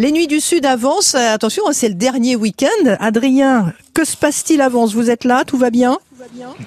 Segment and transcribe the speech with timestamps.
[0.00, 1.14] Les nuits du Sud avancent.
[1.14, 2.96] Attention, c'est le dernier week-end.
[3.00, 4.94] Adrien, que se passe-t-il avance?
[4.94, 5.44] Vous êtes là?
[5.44, 5.98] Tout va bien?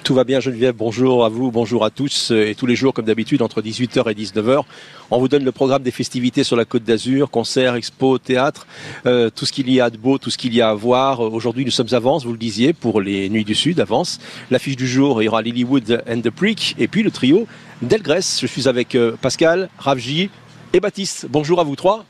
[0.04, 2.30] Tout va bien Geneviève, bonjour à vous, bonjour à tous.
[2.30, 4.62] Et tous les jours, comme d'habitude, entre 18h et 19h,
[5.10, 8.68] on vous donne le programme des festivités sur la Côte d'Azur, concerts, expos, théâtre,
[9.04, 11.18] euh, tout ce qu'il y a de beau, tout ce qu'il y a à voir.
[11.18, 14.20] Aujourd'hui, nous sommes à Vence, vous le disiez, pour les Nuits du Sud, à Vence.
[14.52, 17.48] L'affiche du jour, il y aura Lilywood and the Prick, et puis le trio
[17.82, 18.38] Delgrès.
[18.40, 20.30] Je suis avec euh, Pascal, Ravji
[20.72, 21.26] et Baptiste.
[21.28, 22.04] Bonjour à vous trois.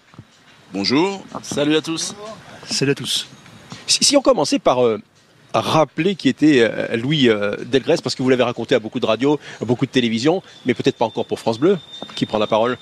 [0.74, 1.24] Bonjour.
[1.42, 2.16] Salut à tous.
[2.68, 3.28] Salut à tous.
[3.86, 5.00] Si, on commençait par euh,
[5.54, 9.06] rappeler qui était euh, Louis euh, Delgrès, parce que vous l'avez raconté à beaucoup de
[9.06, 11.78] radios, à beaucoup de télévisions, mais peut-être pas encore pour France Bleu.
[12.16, 12.76] Qui prend la parole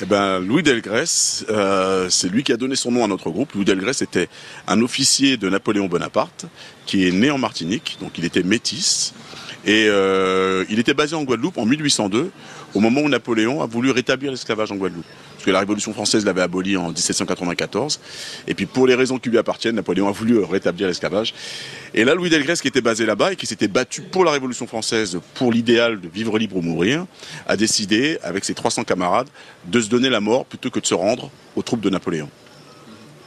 [0.00, 3.52] eh ben, Louis Delgrès, euh, c'est lui qui a donné son nom à notre groupe.
[3.52, 4.30] Louis Delgrès était
[4.66, 6.46] un officier de Napoléon Bonaparte
[6.86, 9.12] qui est né en Martinique, donc il était métis.
[9.66, 9.86] Et
[10.68, 12.30] il était basé en Guadeloupe en 1802,
[12.74, 15.04] au moment où Napoléon a voulu rétablir l'esclavage en Guadeloupe
[15.46, 18.00] que la Révolution française l'avait aboli en 1794.
[18.48, 21.34] Et puis pour les raisons qui lui appartiennent, Napoléon a voulu rétablir l'esclavage.
[21.94, 24.66] Et là, Louis Delgrès, qui était basé là-bas et qui s'était battu pour la Révolution
[24.66, 27.06] française, pour l'idéal de vivre libre ou mourir,
[27.46, 29.28] a décidé, avec ses 300 camarades,
[29.66, 32.28] de se donner la mort plutôt que de se rendre aux troupes de Napoléon.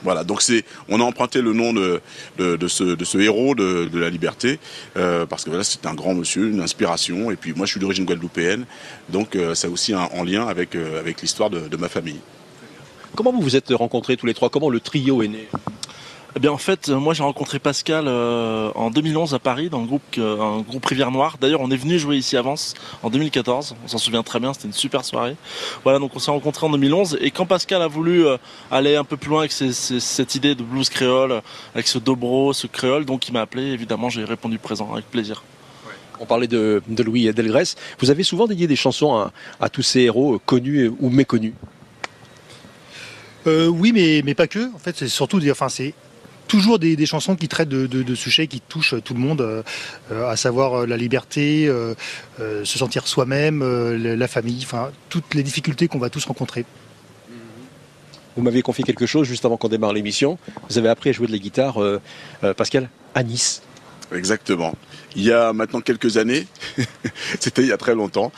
[0.03, 2.02] Voilà, donc c'est, on a emprunté le nom de,
[2.67, 4.59] ce, héros de, la liberté,
[4.97, 7.80] euh, parce que voilà, c'est un grand monsieur, une inspiration, et puis moi je suis
[7.80, 8.66] d'origine guadeloupéenne,
[9.09, 12.19] donc euh, a aussi en lien avec, euh, avec l'histoire de, ma famille.
[13.16, 14.50] Comment vous vous êtes rencontrés tous les trois?
[14.50, 15.47] Comment le trio est né?
[16.35, 19.80] Eh bien en fait, euh, moi j'ai rencontré Pascal euh, en 2011 à Paris dans
[19.80, 21.38] le groupe, euh, un groupe Rivière Noire.
[21.41, 23.75] D'ailleurs, on est venu jouer ici à Vence en 2014.
[23.83, 25.35] On s'en souvient très bien, c'était une super soirée.
[25.83, 28.25] Voilà, donc on s'est rencontrés en 2011 et quand Pascal a voulu
[28.69, 31.41] aller un peu plus loin avec cette idée de blues créole,
[31.73, 33.63] avec ce dobro, ce créole, donc il m'a appelé.
[33.63, 35.44] Évidemment, j'ai répondu présent avec plaisir.
[36.19, 37.75] On parlait de, Louis Delgrès.
[38.00, 41.53] Vous avez souvent dédié des chansons à, à tous ces héros connus ou méconnus?
[43.47, 44.72] oui, mais, mais pas que.
[44.75, 45.95] En fait, c'est surtout, enfin, c'est
[46.50, 49.64] toujours des, chansons qui traitent de, sujets qui touchent tout le monde, euh,
[50.30, 51.94] à savoir euh, la liberté, euh,
[52.40, 54.68] se sentir soi-même, la famille,
[55.07, 56.66] toutes les difficultés qu'on va tous rencontrer.
[58.35, 60.38] Vous m'avez confié quelque chose juste avant qu'on démarre l'émission.
[60.69, 61.79] Vous avez appris à jouer de la guitare,
[62.57, 63.62] Pascal, à Nice.
[64.14, 64.74] Exactement.
[65.16, 66.47] Il y a maintenant quelques années,
[67.40, 68.31] c'était il y a très longtemps,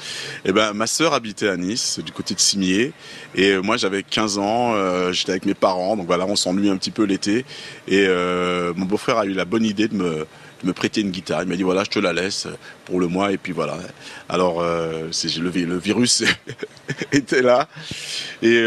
[0.45, 2.91] eh ben, ma sœur habitait à Nice, du côté de Cimier,
[3.35, 6.77] et moi j'avais 15 ans, euh, j'étais avec mes parents, donc voilà, on s'ennuie un
[6.77, 7.45] petit peu l'été,
[7.87, 10.27] et euh, mon beau-frère a eu la bonne idée de me,
[10.63, 11.43] me prêter une guitare.
[11.43, 12.47] Il m'a dit voilà, je te la laisse
[12.85, 13.77] pour le mois et puis voilà.
[14.27, 15.09] Alors euh,
[15.39, 16.23] le, virus
[17.13, 17.67] était là
[18.41, 18.61] et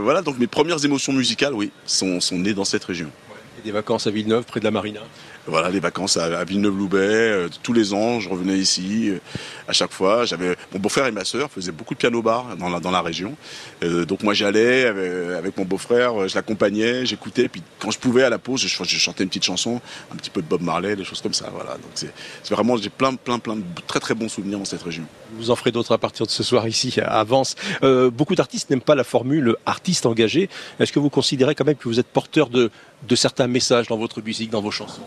[0.00, 3.10] voilà donc mes premières émotions musicales, oui, sont, sont nées dans cette région.
[3.58, 5.00] Et des vacances à Villeneuve, près de la marina?
[5.48, 9.18] Voilà, les vacances à, Villeneuve-Loubet, euh, tous les ans, je revenais ici euh,
[9.66, 10.24] à chaque fois.
[10.72, 13.34] Mon beau-frère et ma sœur faisaient beaucoup de piano-bar dans la, dans la région.
[13.82, 18.30] Euh, donc moi j'allais avec, mon beau-frère, je l'accompagnais, j'écoutais, puis quand je pouvais à
[18.30, 19.80] la pause, je, chantais une petite chanson,
[20.12, 21.48] un petit peu de Bob Marley, des choses comme ça.
[21.52, 24.82] Voilà, donc c'est vraiment j'ai plein, plein, plein de très très bons souvenirs dans cette
[24.82, 25.04] région.
[25.34, 27.54] Vous en ferez d'autres à partir de ce soir ici à Vence.
[27.82, 30.50] beaucoup d'artistes n'aiment pas la formule artiste engagé.
[30.78, 32.70] Est-ce que vous considérez quand même que vous êtes porteur de,
[33.08, 35.02] de certains messages dans votre musique, dans vos chansons?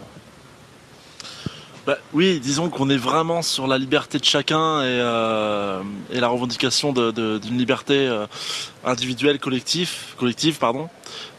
[1.88, 5.82] Bah, oui, disons qu'on est vraiment sur la liberté de chacun et, euh,
[6.12, 8.28] la revendication d'une liberté euh,
[8.86, 10.90] individuelle, collective, collective, pardon.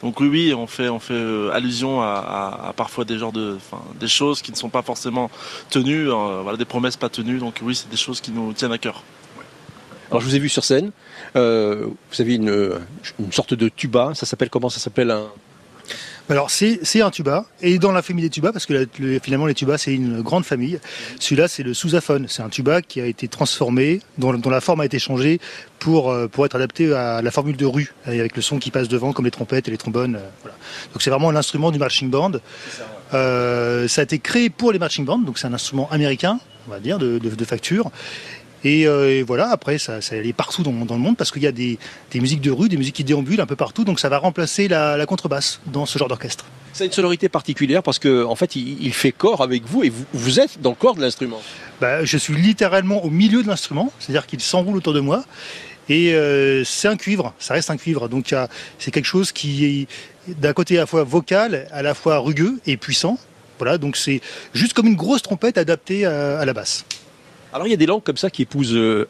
[0.03, 3.57] Donc oui, oui, on fait, on fait euh, allusion à, parfois des genres de,
[4.01, 5.31] des choses qui ne sont pas forcément
[5.71, 7.39] tenues, voilà, des promesses pas tenues.
[7.39, 9.05] Donc oui, c'est des choses qui nous tiennent à cœur.
[10.11, 10.91] Alors je vous ai vu sur scène.
[11.35, 12.81] vous avez une,
[13.21, 14.11] une sorte de tuba.
[14.15, 14.71] Ça s'appelle comment?
[14.71, 15.29] Ça s'appelle un
[16.29, 18.89] alors c'est un tuba, et dans la famille des tubas, parce que
[19.23, 20.79] finalement les tubas c'est une grande famille,
[21.19, 24.87] celui-là c'est le sousaphone, c'est un tuba qui a été transformé, dont, la forme a
[24.87, 25.41] été changée
[25.79, 28.89] pour, euh, pour être adapté à la formule de rue, avec le son qui passe
[28.89, 30.17] devant comme les trompettes et les trombones.
[30.17, 30.49] Euh,
[30.93, 32.33] donc c'est vraiment l'instrument du marching band.
[33.15, 36.39] Euh, ça a été créé pour les marching bands, donc c'est un instrument américain,
[36.69, 37.91] on va dire, de, de facture.
[38.65, 41.53] Euh, et, voilà, après, ça, ça allait partout dans, le monde parce qu'il y a
[41.53, 41.79] des,
[42.15, 45.05] musiques de rue, des musiques qui déambulent un peu partout, donc ça va remplacer la,
[45.07, 46.45] contrebasse dans ce genre d'orchestre.
[46.73, 50.05] C'est une sonorité particulière parce qu'en en fait, il, fait corps avec vous et vous,
[50.13, 51.41] vous êtes dans le corps de l'instrument.
[51.81, 55.25] Bah, je suis littéralement au milieu de l'instrument, c'est-à-dire qu'il s'enroule autour de moi.
[55.89, 58.09] Et euh, c'est un cuivre, ça reste un cuivre.
[58.09, 58.35] Donc
[58.79, 59.87] c'est quelque chose qui est
[60.29, 63.19] d'un côté à la fois vocal, à la fois rugueux et puissant.
[63.59, 64.21] Voilà, donc c'est
[64.55, 66.85] juste comme une grosse trompette adaptée à la basse.
[67.53, 69.07] Alors il y a des langues comme ça qui épousent euh,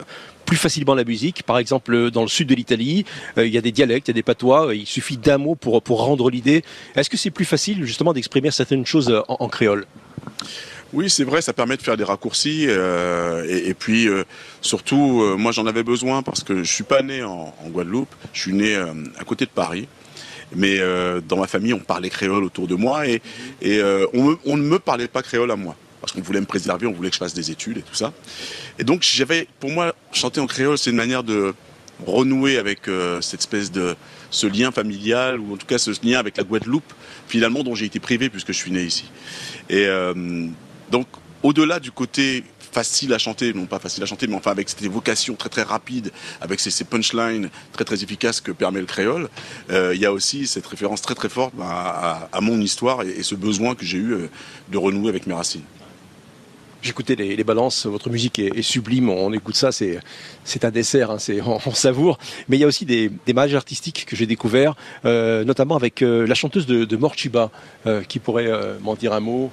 [0.46, 1.44] plus facilement la musique.
[1.44, 3.04] Par exemple, dans le sud de l'Italie,
[3.38, 4.74] euh, il y a des dialectes, il y a des patois.
[4.74, 6.64] Il suffit d'un mot pour, pour rendre l'idée.
[6.96, 9.86] Est-ce que c'est plus facile justement d'exprimer certaines choses en, créole?
[10.92, 14.08] Oui, c'est vrai, ça permet de faire des raccourcis euh, et, puis
[14.60, 18.52] surtout, moi j'en avais besoin parce que je suis pas né en, Guadeloupe, je suis
[18.52, 19.88] né à côté de Paris
[20.54, 20.80] Mais
[21.26, 23.22] dans ma famille, on parlait créole autour de moi et,
[24.12, 27.08] on ne me parlait pas créole à moi parce qu'on voulait me préserver, on voulait
[27.08, 28.12] que je fasse des études et tout ça.
[28.78, 31.54] Et donc j'avais, pour moi, chanter en créole, c'est une manière de
[32.06, 33.94] renouer avec euh, cette espèce de
[34.31, 36.93] ce lien familial ou en tout cas ce lien avec la Guadeloupe
[37.28, 39.10] finalement dont j'ai été privé puisque je suis né ici.
[39.70, 40.49] Et euh,
[40.90, 41.06] donc
[41.44, 44.82] au-delà du côté facile à chanter, non pas facile à chanter, mais enfin avec cette
[44.82, 46.10] évocation très très rapide,
[46.40, 49.28] avec ces, punchlines très très efficaces que permet le créole,
[49.70, 53.34] euh, il y a aussi cette référence très très forte à, mon histoire et, ce
[53.37, 54.28] besoin que j'ai eu
[54.70, 55.62] de renouer avec mes racines.
[56.82, 60.00] J'écoutais les, balances, votre musique est, sublime, on écoute ça, c'est,
[60.64, 61.19] un dessert, hein,
[61.67, 62.19] on, savoure.
[62.49, 64.75] Mais il y a aussi des, des artistiques que j'ai découverts,
[65.05, 67.50] euh, notamment avec euh, la chanteuse de, de Morchiba,
[67.87, 68.50] euh, qui pourrait
[68.81, 69.52] m'en dire un mot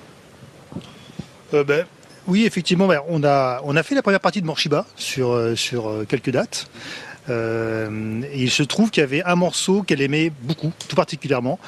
[1.54, 1.86] ben,
[2.26, 6.04] Oui, effectivement, ben, on, a, on a fait la première partie de Morchiba sur, sur
[6.08, 6.68] quelques dates.
[7.28, 11.60] il se trouve qu'il y avait un morceau qu'elle aimait beaucoup, tout particulièrement.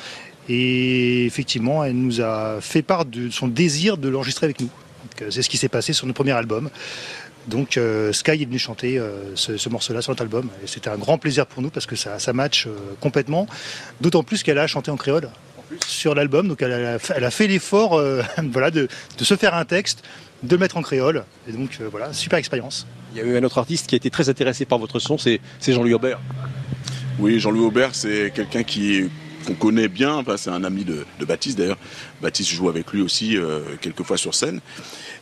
[0.50, 4.72] Et effectivement, elle nous a fait part de son désir de l'enregistrer avec nous.
[5.22, 6.70] Euh, c'est ce qui s'est passé sur notre premier album.
[7.48, 10.50] Donc euh, Sky est venu chanter euh, ce, morceau-là sur notre album.
[10.64, 12.68] Et c'était un grand plaisir pour nous parce que ça, ça match
[13.00, 13.48] complètement.
[14.00, 15.30] D'autant plus qu'elle a chanté en créole
[15.88, 16.48] sur l'album.
[16.48, 18.02] Donc elle a, fait l'effort
[18.52, 18.88] voilà, de,
[19.20, 20.04] se faire un texte,
[20.44, 21.24] de le mettre en créole.
[21.48, 22.86] Et donc voilà, super expérience.
[23.14, 25.18] Il y a eu un autre artiste qui a été très intéressé par votre son,
[25.18, 26.20] c'est Jean-Louis Aubert.
[27.20, 29.10] Oui, Jean-Louis Aubert, c'est quelqu'un qui
[29.46, 31.78] qu'on connaît bien, c'est un ami de, Baptiste d'ailleurs.
[32.22, 33.38] Baptiste joue avec lui aussi
[33.82, 34.62] quelques fois sur scène.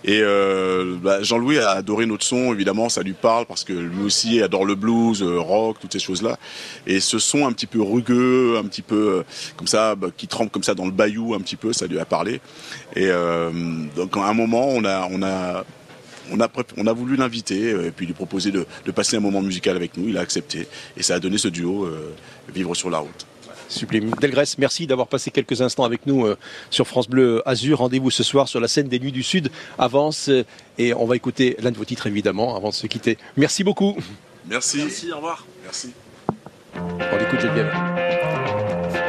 [0.06, 4.04] Et euh, bah, Jean-Louis a adoré notre son, évidemment, ça lui parle parce que lui
[4.04, 6.38] aussi adore le blues, euh, rock, toutes ces choses-là.
[6.88, 9.24] Et ce son un petit peu rugueux, un petit peu euh,
[9.58, 12.00] comme ça, bah, qui trempe comme ça dans le bayou un petit peu, ça lui
[12.00, 12.40] a parlé.
[12.96, 13.10] Et
[13.96, 15.66] donc à un moment, on a, on a
[16.32, 19.76] on a, on a voulu l'inviter et puis lui proposer de, passer un moment musical
[19.76, 20.10] avec nous.
[20.10, 21.88] Il a accepté et ça a donné ce duo
[22.54, 23.26] Vivre sur la route.
[23.70, 24.12] Sublime.
[24.20, 26.38] Delgrès, merci d'avoir passé quelques instants avec nous euh,
[26.72, 27.78] sur France Bleu Azur.
[27.80, 29.52] Rendez-vous ce soir sur la scène des Nuits du Sud.
[29.78, 30.44] Avance euh,
[30.78, 33.18] et on va écouter l'un de vos titres évidemment avant de se quitter.
[33.38, 33.96] Merci beaucoup.
[34.48, 34.78] Merci.
[34.78, 35.46] Merci, au revoir.
[35.64, 35.94] Merci.
[36.76, 39.09] On écoute Geneviève.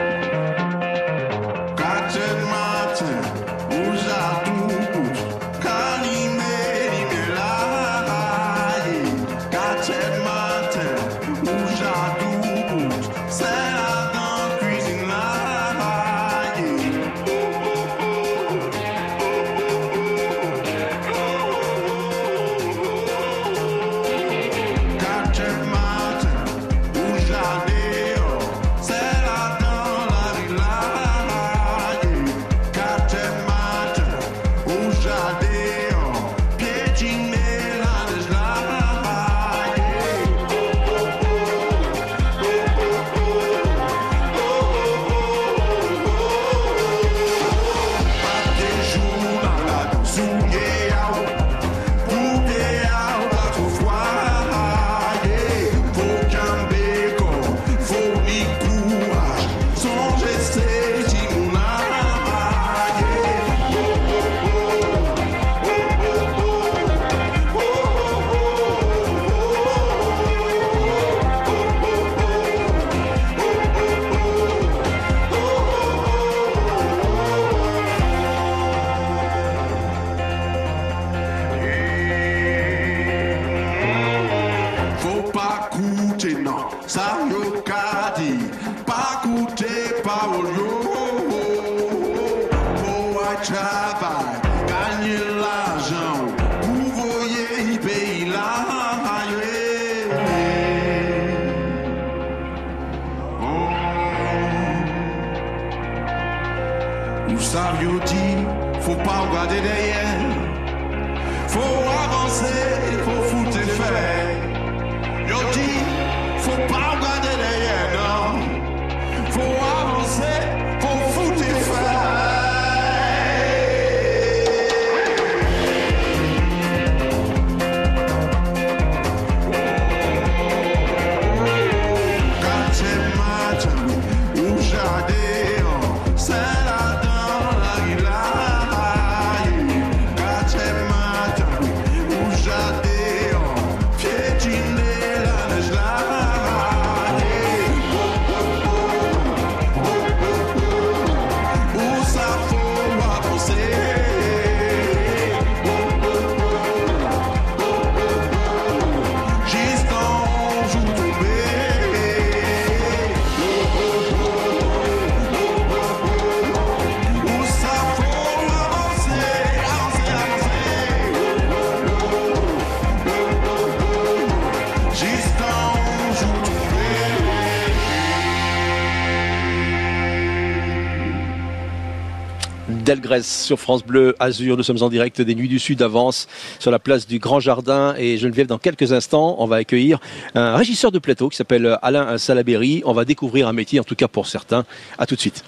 [182.91, 184.57] Delgrès sur France Bleu Azur.
[184.57, 186.27] Nous sommes en direct des Nuits du Sud Avance
[186.59, 190.01] sur la place du Grand Jardin et Geneviève dans quelques instants on va accueillir
[190.35, 192.83] un régisseur de plateau qui s'appelle Alain Salaberry.
[192.85, 194.65] On va découvrir un métier en tout cas pour certains.
[194.99, 195.45] À tout de suite.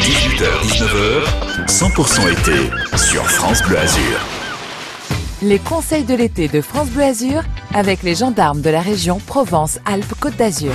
[0.00, 4.20] 18h 19h 100% été sur France Bleu Azur.
[5.42, 7.42] Les conseils de l'été de France Bleu Azur
[7.74, 10.72] avec les gendarmes de la région Provence-Alpes-Côte d'Azur.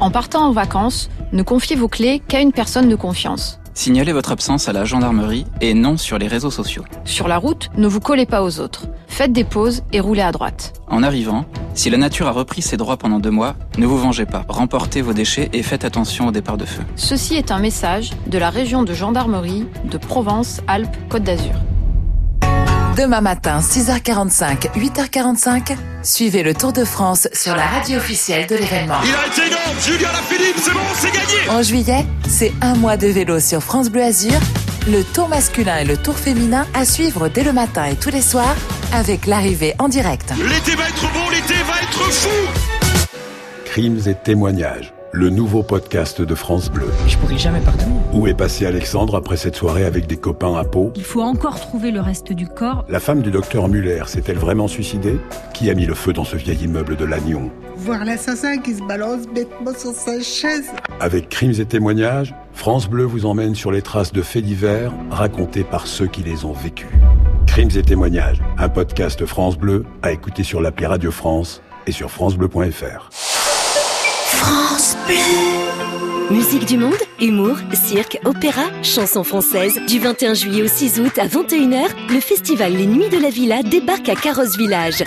[0.00, 3.59] En partant en vacances, ne confiez vos clés qu'à une personne de confiance.
[3.74, 6.84] Signalez votre absence à la gendarmerie et non sur les réseaux sociaux.
[7.04, 8.86] Sur la route, ne vous collez pas aux autres.
[9.08, 10.74] Faites des pauses et roulez à droite.
[10.88, 14.26] En arrivant, si la nature a repris ses droits pendant deux mois, ne vous vengez
[14.26, 14.44] pas.
[14.48, 16.82] Remportez vos déchets et faites attention au départ de feu.
[16.96, 21.54] Ceci est un message de la région de gendarmerie de Provence-Alpes-Côte d'Azur.
[22.96, 28.96] Demain matin, 6h45, 8h45, suivez le Tour de France sur la radio officielle de l'événement.
[29.04, 32.96] Il a été énorme, Julien Lafilippe, c'est bon, c'est gagné En juillet, c'est un mois
[32.96, 34.38] de vélo sur France Bleu Azur,
[34.88, 38.22] le tour masculin et le tour féminin à suivre dès le matin et tous les
[38.22, 38.56] soirs
[38.92, 40.32] avec l'arrivée en direct.
[40.36, 42.28] L'été va être bon, l'été va être fou
[43.66, 46.86] Crimes et témoignages le nouveau podcast de France Bleu.
[47.08, 47.90] Je pourrais jamais pardonner.
[48.12, 51.58] Où est passé Alexandre après cette soirée avec des copains à Pau Il faut encore
[51.58, 52.84] trouver le reste du corps.
[52.88, 55.18] La femme du docteur Muller s'est-elle vraiment suicidée?
[55.52, 57.50] Qui a mis le feu dans ce vieil immeuble de Lannion?
[57.76, 60.70] Voir l'assassin qui se balance bêtement sur sa chaise.
[61.00, 65.64] Avec crimes et témoignages, France Bleu vous emmène sur les traces de faits divers racontés
[65.64, 66.88] par ceux qui les ont vécus.
[67.46, 72.10] Crimes et témoignages, un podcast France Bleu à écouter sur l'appli Radio France et sur
[72.10, 73.29] francebleu.fr.
[76.30, 79.80] Musique du monde, humour, cirque, opéra, chansons françaises.
[79.88, 83.62] Du 21 juillet au 6 août à 21h, le festival Les Nuits de la Villa
[83.62, 85.04] débarque à Carrosse Village.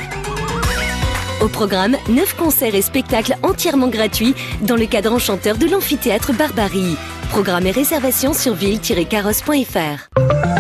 [1.42, 6.98] Au programme, 9 concerts et spectacles entièrement gratuits dans le cadre enchanteur de l'amphithéâtre Barbarie.
[7.32, 10.52] Programme et réservation sur ville-carrosse.fr.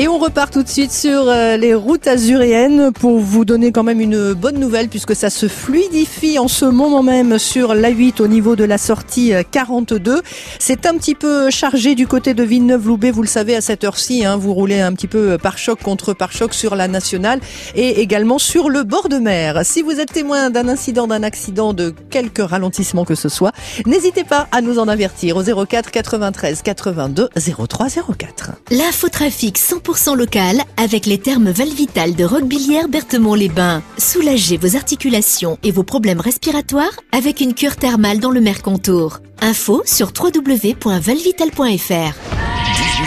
[0.00, 3.82] Et on repart tout de suite sur euh, les routes azuréennes pour vous donner quand
[3.82, 8.26] même une bonne nouvelle puisque ça se fluidifie en ce moment même sur l'A8 au
[8.26, 10.22] niveau de la sortie 42.
[10.58, 14.24] C'est un petit peu chargé du côté de Villeneuve-Loubet, vous le savez à cette heure-ci,
[14.24, 17.40] hein, vous roulez un petit peu par choc contre par choc sur la nationale
[17.74, 19.60] et également sur le bord de mer.
[19.64, 23.52] Si vous êtes témoin d'un incident, d'un accident, de quelque ralentissement que ce soit,
[23.84, 27.28] n'hésitez pas à nous en avertir au 04 93 82
[27.68, 28.52] 03 04.
[28.70, 33.82] L'infotrafic 100% local avec les thermes Valvital de Roquebillière Berthemont-les-Bains.
[33.98, 39.18] Soulagez vos articulations et vos problèmes respiratoires avec une cure thermale dans le Mercontour.
[39.40, 42.14] Info sur www.valvital.fr.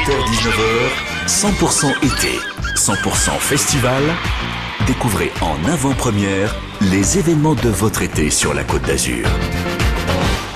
[0.06, 0.90] 18h-19h,
[1.28, 2.38] 100% été,
[2.75, 4.04] 100% festival.
[4.86, 9.25] Découvrez en avant-première les événements de votre été sur la Côte d'Azur.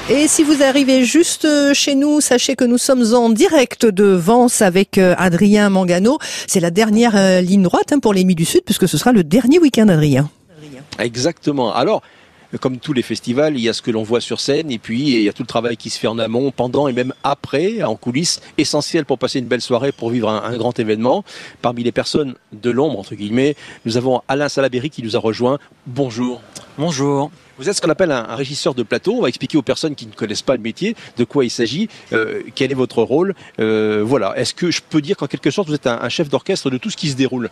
[0.09, 4.05] Et si vous arrivez juste euh, chez nous, sachez que nous sommes en direct de
[4.05, 6.17] Vence avec euh, Adrien Mangano.
[6.47, 9.11] C'est la dernière euh, ligne droite hein, pour les Nuits du Sud, puisque ce sera
[9.11, 10.29] le dernier week-end, Adrien.
[10.97, 11.73] Exactement.
[11.75, 12.03] Alors,
[12.61, 15.01] comme tous les festivals, il y a ce que l'on voit sur scène et puis
[15.01, 17.83] il y a tout le travail qui se fait en amont, pendant et même après,
[17.83, 21.25] en coulisses, essentiel pour passer une belle soirée, pour vivre un, un grand événement.
[21.61, 25.59] Parmi les personnes de l'ombre, entre guillemets, nous avons Alain Salaberry qui nous a rejoint.
[25.85, 26.41] Bonjour.
[26.77, 27.29] Bonjour.
[27.57, 29.15] Vous êtes ce qu'on appelle un, un, régisseur de plateau.
[29.15, 31.89] On va expliquer aux personnes qui ne connaissent pas le métier de quoi il s'agit,
[32.13, 33.33] euh, quel est votre rôle.
[33.59, 34.37] Euh, voilà.
[34.37, 36.77] Est-ce que je peux dire qu'en quelque sorte vous êtes un, un chef d'orchestre de
[36.77, 37.49] tout ce qui se déroule?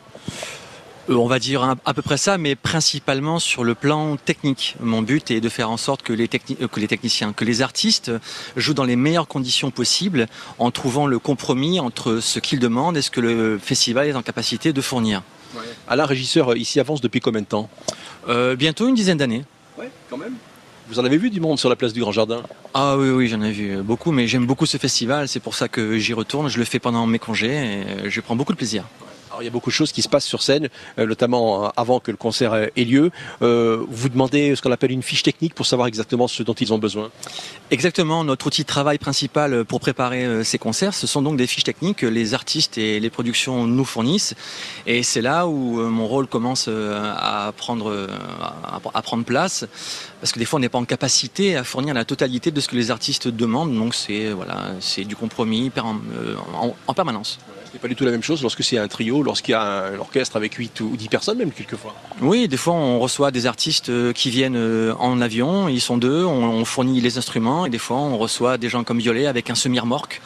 [1.09, 4.75] Euh, on va dire à peu près ça, mais principalement sur le plan technique.
[4.79, 7.61] Mon but est de faire en sorte que les, techni que les techniciens, que les
[7.61, 8.11] artistes
[8.55, 10.27] jouent dans les meilleures conditions possibles
[10.59, 14.23] en trouvant le compromis entre ce qu'ils demandent et ce que le festival est en
[14.23, 15.23] capacité de fournir.
[15.55, 15.61] Ouais.
[15.87, 17.69] Alain, régisseur, ici avance depuis combien de temps?
[18.27, 19.43] Euh, Bientôt une dizaine d'années.
[19.77, 20.35] Ouais, quand même.
[20.87, 22.43] Vous en avez vu du monde sur la place du Grand Jardin?
[22.73, 25.67] Ah oui, oui, j'en ai vu beaucoup, mais j'aime beaucoup ce festival, c'est pour ça
[25.67, 27.55] que j'y retourne, je le fais pendant mes congés
[28.05, 28.83] et je prends beaucoup de plaisir.
[29.41, 32.11] Il y a beaucoup de choses qui se passent sur scène, euh, notamment avant que
[32.11, 33.11] le concert ait lieu.
[33.41, 36.73] Euh, vous demandez ce qu'on appelle une fiche technique pour savoir exactement ce dont ils
[36.73, 37.11] ont besoin.
[37.71, 38.23] Exactement.
[38.23, 41.63] Notre outil de travail principal pour préparer euh, ces concerts, ce sont donc des fiches
[41.63, 44.35] techniques que les artistes et les productions nous fournissent.
[44.85, 48.07] Et c'est là où euh, mon rôle commence à prendre,
[48.93, 49.65] à prendre place.
[50.19, 52.67] Parce que des fois, on n'est pas en capacité à fournir la totalité de ce
[52.67, 53.75] que les artistes demandent.
[53.75, 55.71] Donc, c'est voilà, du compromis
[56.87, 57.39] en permanence.
[57.75, 59.99] C'est pas du tout la même chose lorsque c'est un trio, lorsqu'il y a un
[59.99, 61.93] orchestre avec 8 ou 10 personnes même quelquefois.
[62.21, 64.57] Oui, des fois on reçoit des artistes qui viennent
[64.97, 68.69] en avion, ils sont deux, on, fournit les instruments et des fois on reçoit des
[68.69, 70.21] gens comme Violet avec un semi-remorque,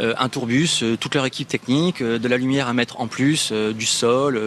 [0.00, 3.06] euh, un tourbus, euh, toute leur équipe technique, euh, de la lumière à mettre en
[3.06, 4.40] plus, du sol,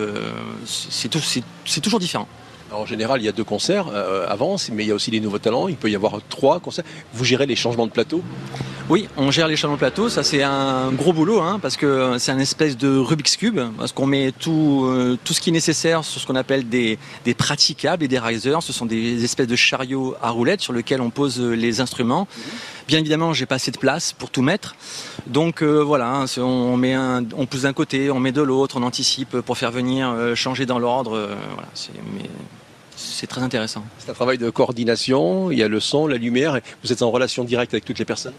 [0.66, 1.10] c'est
[1.82, 2.28] toujours différent.
[2.74, 5.20] En général, il y a deux concerts euh, avant, mais il y a aussi des
[5.20, 5.68] nouveaux talents.
[5.68, 6.86] Il peut y avoir trois concerts.
[7.14, 8.22] Vous gérez les changements de plateau?
[8.90, 12.40] Oui, on gère l'échelon plateau, ça c'est un gros boulot hein, parce que c'est un
[12.40, 16.28] espèce de Rubik's Cube, parce qu'on met tout, euh, ce qui est nécessaire sur ce
[16.28, 17.00] qu'on appelle des,
[17.38, 21.12] praticables et des risers, ce sont des espèces de chariots à roulettes sur lesquels on
[21.12, 22.28] pose les instruments.
[22.90, 24.76] Bien évidemment, j'ai pas assez de place pour tout mettre,
[25.28, 29.58] donc euh, voilà, hein, on, pousse d'un côté, on met de l'autre, on anticipe pour
[29.58, 31.94] faire venir, euh, changer dans l'ordre, euh, voilà, c'est
[33.04, 33.84] c'est très intéressant.
[34.00, 37.02] C'est un travail de coordination, il y a le son, la lumière, et vous êtes
[37.02, 38.34] en relation directe avec toutes les personnes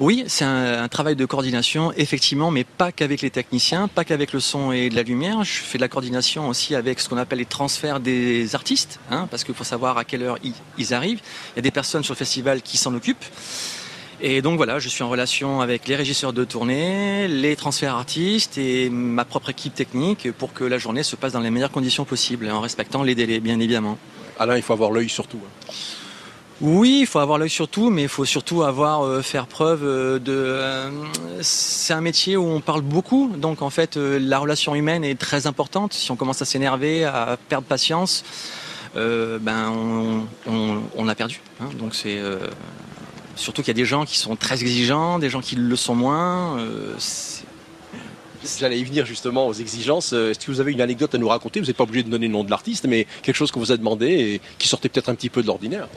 [0.00, 4.32] Oui, c'est un, un travail de coordination, effectivement, mais pas qu'avec les techniciens, pas qu'avec
[4.32, 5.44] le son et de la lumière.
[5.44, 9.28] Je fais de la coordination aussi avec ce qu'on appelle les transferts des artistes, hein,
[9.30, 11.20] parce qu'il faut savoir à quelle heure ils, ils arrivent.
[11.54, 13.24] Il y a des personnes sur le festival qui s'en occupent.
[14.22, 18.58] Et donc voilà, je suis en relation avec les régisseurs de tournée, les transferts artistes
[18.58, 22.04] et ma propre équipe technique pour que la journée se passe dans les meilleures conditions
[22.04, 23.96] possibles, en respectant les délais, bien évidemment.
[24.38, 25.38] Alain, il faut avoir l'œil surtout.
[25.42, 25.72] hein.
[26.60, 29.80] Oui, il faut avoir l'œil sur tout, mais il faut surtout avoir euh, faire preuve
[29.82, 30.32] euh, de.
[30.36, 30.90] euh,
[31.40, 35.46] c'est un métier où on parle beaucoup, donc en fait la relation humaine est très
[35.46, 35.94] importante.
[35.94, 38.22] Si on commence à s'énerver, à perdre patience,
[38.94, 41.40] ben on, on- on a perdu.
[41.62, 41.70] hein.
[41.78, 42.20] donc c'est
[43.40, 45.94] surtout qu'il y a des gens qui sont très exigeants, des gens qui le sont
[45.94, 46.58] moins.
[46.58, 46.94] euh,
[48.58, 50.12] J'allais y venir justement aux exigences.
[50.14, 51.60] Euh, Est-ce que vous avez une anecdote à nous raconter?
[51.60, 53.72] Vous n'êtes pas obligé de donner le nom de l'artiste, mais quelque chose qu'on vous
[53.72, 55.88] a demandé et qui sortait peut-être un petit peu de l'ordinaire.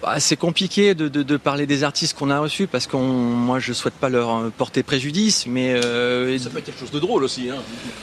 [0.00, 3.58] Bah, c'est compliqué de, de- de parler des artistes qu'on a reçus parce qu'on, moi,
[3.58, 7.00] je souhaite pas leur euh, porter préjudice, mais euh, Ça peut être quelque chose de
[7.00, 7.50] drôle aussi.
[7.50, 7.56] Hein.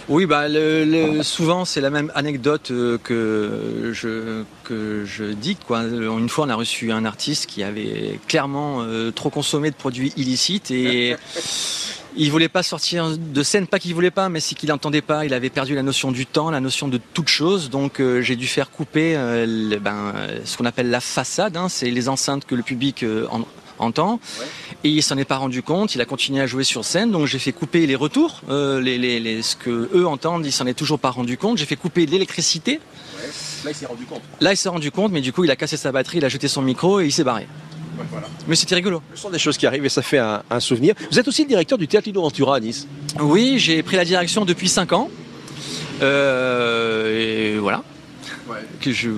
[0.09, 5.63] oui, bah, le- le- souvent c'est la même anecdote euh, que je que je dicte.
[5.65, 5.83] Quoi.
[5.83, 10.11] Une fois, on a reçu un artiste qui avait clairement euh, trop consommé de produits
[10.17, 11.15] illicites et
[12.17, 15.25] il voulait pas sortir de scène, pas qu'il voulait pas, mais c'est qu'il n'entendait pas.
[15.25, 17.69] Il avait perdu la notion du temps, la notion de toute chose.
[17.69, 21.57] Donc euh, j'ai dû faire couper euh, le- ben, euh, ce qu'on appelle la façade.
[21.57, 21.67] hein.
[21.69, 23.41] c'est les enceintes que le public euh, en-
[23.77, 24.19] entend.
[24.85, 25.95] Et il s'en est pas rendu compte.
[25.95, 27.11] Il a continué à jouer sur scène.
[27.11, 30.45] Donc j'ai fait couper les retours, les, les- les- ce que eux entendent.
[30.45, 31.57] Il s'en est toujours pas rendu compte.
[31.57, 32.79] J'ai fait couper l'électricité.
[33.65, 34.21] Là, il s'est rendu compte.
[34.39, 36.29] Là, il s'est rendu compte, mais du coup, il a cassé sa batterie, il a
[36.29, 37.47] jeté son micro et il s'est barré.
[38.47, 39.01] Mais c'était rigolo.
[39.13, 40.95] Ce sont des choses qui arrivent et ça fait un, un souvenir.
[41.11, 42.87] Vous êtes aussi le directeur du Théâtre Lino Ventura à Nice.
[43.19, 45.09] Oui, j'ai pris la direction depuis 5 ans.
[46.01, 47.83] Euh, et voilà.
[48.81, 49.09] Que je...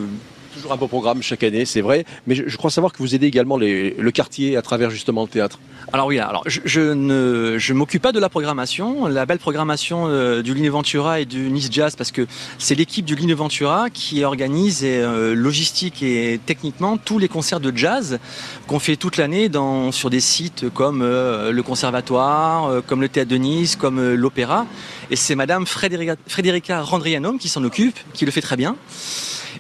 [0.70, 2.06] Un beau programme chaque année, c'est vrai.
[2.26, 5.60] Mais je, crois savoir que vous aidez également le quartier à travers justement le théâtre.
[5.94, 10.42] Alors oui, alors je, ne je m'occupe pas de la programmation, la belle programmation euh,
[10.42, 12.28] du Line Ventura et du Nice Jazz parce que
[12.58, 17.62] c'est l'équipe du Line Ventura qui organise et, euh, logistique et techniquement tous les concerts
[17.62, 18.20] de jazz
[18.68, 19.50] qu'on fait toute l'année
[19.92, 24.66] sur des sites comme euh, le conservatoire, comme le théâtre de Nice, comme l'opéra
[25.10, 28.76] et c'est madame Frédérica, Frédérica Randrianum qui s'en occupe, qui le fait très bien.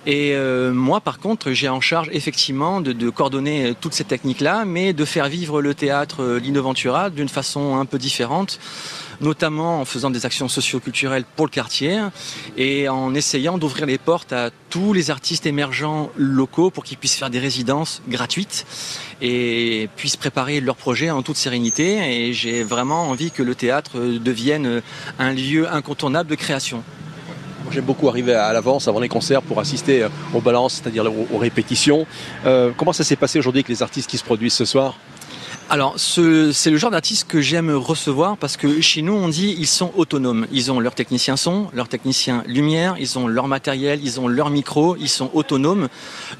[0.05, 4.93] Et euh, par contre, j'ai en charge effectivement de, coordonner euh, toutes ces techniques-là, mais
[4.93, 8.59] de faire vivre le théâtre euh, Lino Ventura d'une façon un peu différente,
[9.21, 11.99] notamment en faisant des actions socio-culturelles pour le quartier
[12.57, 17.15] et en essayant d'ouvrir les portes à tous les artistes émergents locaux pour qu'ils puissent
[17.15, 18.65] faire des résidences gratuites
[19.21, 22.27] et puissent préparer leurs projets en toute sérénité.
[22.27, 24.81] Et j'ai vraiment envie que le théâtre euh, devienne
[25.19, 26.83] un lieu incontournable de création.
[27.71, 31.37] J'aime beaucoup arriver à l'avance, avant les concerts, pour assister euh, aux balances, c'est-à-dire aux,
[31.37, 32.05] répétitions.
[32.45, 34.97] Euh, comment ça s'est passé aujourd'hui avec les artistes qui se produisent ce soir?
[35.69, 39.53] Alors, ce- c'est le genre d'artiste que j'aime recevoir parce que chez nous, on dit
[39.59, 40.47] ils sont autonomes.
[40.51, 44.49] Ils ont leur technicien son, leur technicien lumière, ils ont leur matériel, ils ont leur
[44.49, 45.89] micro, ils sont autonomes.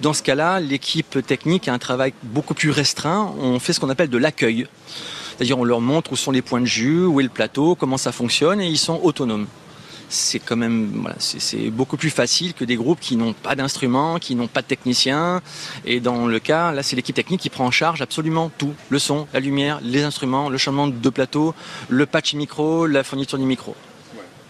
[0.02, 3.34] Dans ce cas-là, l'équipe technique a un travail beaucoup plus restreint.
[3.42, 4.66] On fait ce qu'on appelle de l'accueil.
[5.36, 7.98] C'est-à-dire, on leur montre où sont les points de jus, où est le plateau, comment
[7.98, 9.48] ça fonctionne et ils sont autonomes
[10.10, 14.36] c'est quand même c'est- beaucoup plus facile que des groupes qui n'ont pas d'instruments, qui
[14.36, 15.42] n'ont pas de techniciens.
[15.86, 19.00] Et dans le cas, là, c'est l'équipe technique qui prend en charge absolument tout le
[19.00, 21.54] son, la lumière, les instruments, le changement de plateau,
[21.90, 23.76] le patch micro, la fourniture du micro.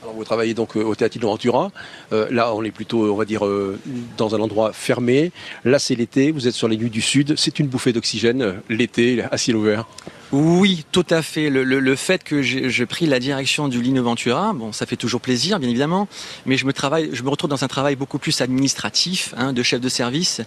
[0.03, 1.69] Alors, vous travaillez donc euh, au Théâtre Lino Ventura.
[2.13, 3.77] Euh, là, on est plutôt, on va dire, euh,
[4.15, 5.31] dans un endroit fermé.
[5.65, 6.31] Là, c'est l'été.
[6.31, 7.33] Vous êtes sur les nuits du Sud.
[7.35, 9.85] C'est une bouffée d'oxygène l'été à ciel ouvert.
[10.33, 11.49] Oui, tout à fait.
[11.49, 15.57] Le, fait que j'ai pris la direction du Lino Ventura, bon, ça fait toujours plaisir,
[15.57, 16.09] bien évidemment,
[16.45, 20.41] mais je me retrouve dans un travail beaucoup plus administratif, hein, de chef de service,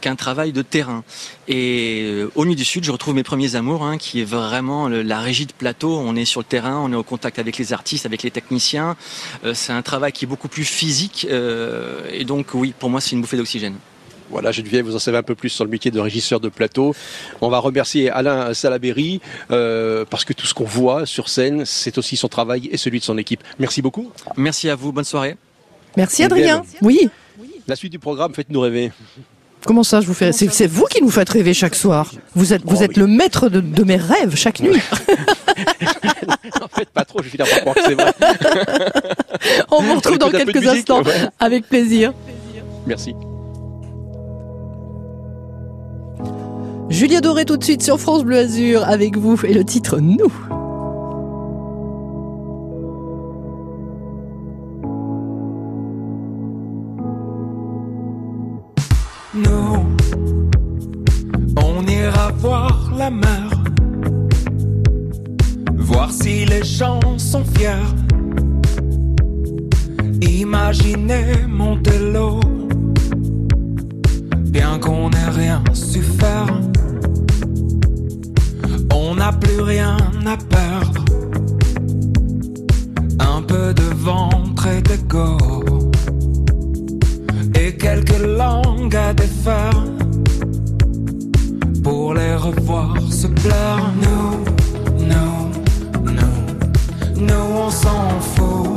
[0.00, 1.04] qu'un travail de terrain.
[1.48, 4.88] Et euh, au Nuit du Sud, je retrouve mes premiers amours, hein, qui est vraiment
[4.88, 5.98] la régie de plateau.
[5.98, 8.96] On est sur le terrain, on est au contact avec les artistes, avec les techniciens.
[9.44, 13.02] Euh, c'est un travail qui est beaucoup plus physique, euh, et donc oui, pour moi,
[13.02, 13.76] c'est une bouffée d'oxygène.
[14.30, 16.94] Voilà, Geneviève, vous en savez un peu plus sur le métier de régisseur de plateau.
[17.40, 21.96] On va remercier Alain Salaberry euh, parce que tout ce qu'on voit sur scène, c'est
[21.98, 23.42] aussi son travail et celui de son équipe.
[23.58, 24.10] Merci beaucoup.
[24.36, 25.36] Merci à vous, bonne soirée.
[25.96, 26.24] Merci.
[26.24, 26.62] Adrien.
[26.82, 27.08] Oui.
[27.68, 28.92] La suite du programme, faites-nous rêver.
[29.64, 32.12] Comment ça, je vous fais C'est c'est vous qui nous faites rêver chaque soir.
[32.34, 34.80] Vous êtes, vous Oh, êtes le maître de, de mes rêves chaque nuit.
[36.62, 38.12] en fait, pas trop, je finir par croire que c'est vrai.
[39.72, 41.28] On vous retrouve dans quelques musique, instants ouais.
[41.40, 42.12] avec plaisir.
[42.86, 43.14] Merci.
[46.88, 50.32] Julien Doré tout de suite sur France Bleu Azur avec vous et le titre Nous.
[59.34, 59.84] Nous,
[61.60, 63.50] on ira voir la mer,
[65.76, 67.72] voir si les gens sont fiers.
[70.22, 72.40] Imaginez Montello,
[74.44, 76.46] bien qu'on n'ait rien su faire.
[79.32, 81.04] Plus rien à perdre.
[83.18, 85.36] Un peu de ventre et d'ego
[87.54, 89.84] et quelques langues à défaire
[91.82, 93.92] pour les revoir se plaire.
[94.00, 98.75] Nous, nous, nous, nous on s'en fout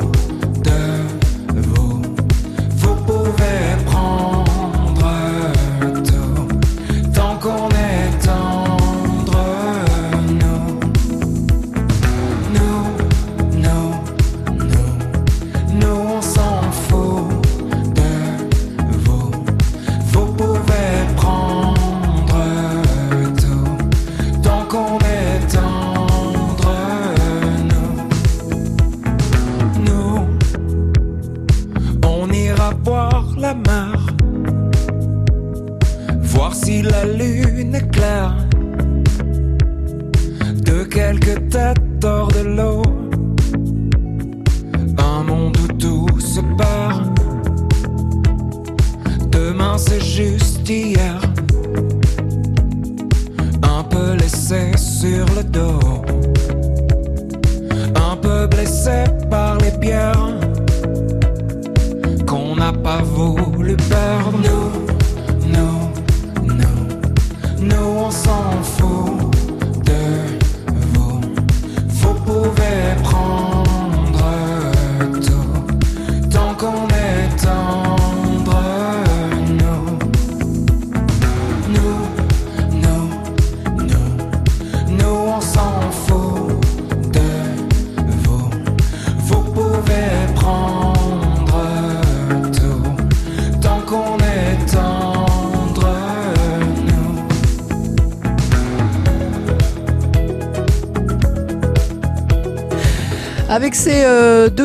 [55.41, 55.88] sur le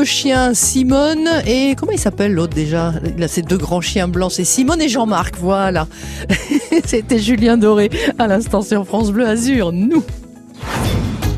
[0.05, 2.93] deux chiens, Simone et comment il s'appelle l'autre déjà?
[3.27, 5.89] Ses deux grands chiens blancs, c'est Simone et Jean-Marc, voilà.
[6.85, 7.89] C'était Julien Doré
[8.19, 10.05] à l'instant sur France Bleu Azur, nous.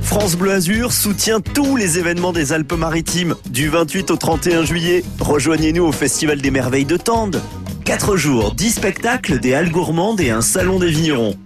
[0.02, 3.36] France Bleu Azur soutient tous les événements des Alpes-Maritimes.
[3.50, 7.40] Du 28 au 31 juillet, rejoignez-nous au Festival des Merveilles de Tende.
[7.84, 11.36] 4 jours, 10 spectacles, des halles gourmandes et un salon des vignerons.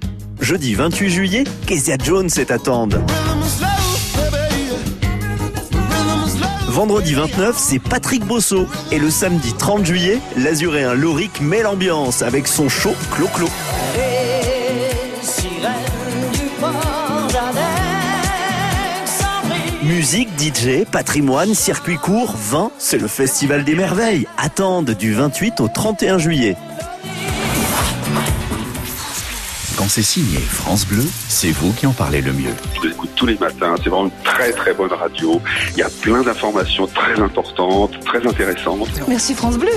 [0.41, 2.99] Jeudi 28 juillet, Kezia Jones est à Tende.
[6.71, 8.65] Vendredi 29, c'est Patrick Bosso.
[8.93, 13.49] Et le samedi 30 juillet, l'Azuréen Loric met l'ambiance avec son show Clo-Clo.
[19.83, 24.29] Musique, DJ, patrimoine, circuit court, vin, c'est le Festival des Merveilles.
[24.39, 26.57] Attende du 28 au 31 juillet.
[29.91, 32.55] C'est signé France Bleu, c'est vous qui en parlez le mieux.
[32.81, 33.75] Je l'écoute tous les matins.
[33.83, 35.43] C'est vraiment une très très bonne radio.
[35.73, 38.89] Il y a plein d'informations très importantes, très intéressantes.
[39.09, 39.73] Merci France Bleu.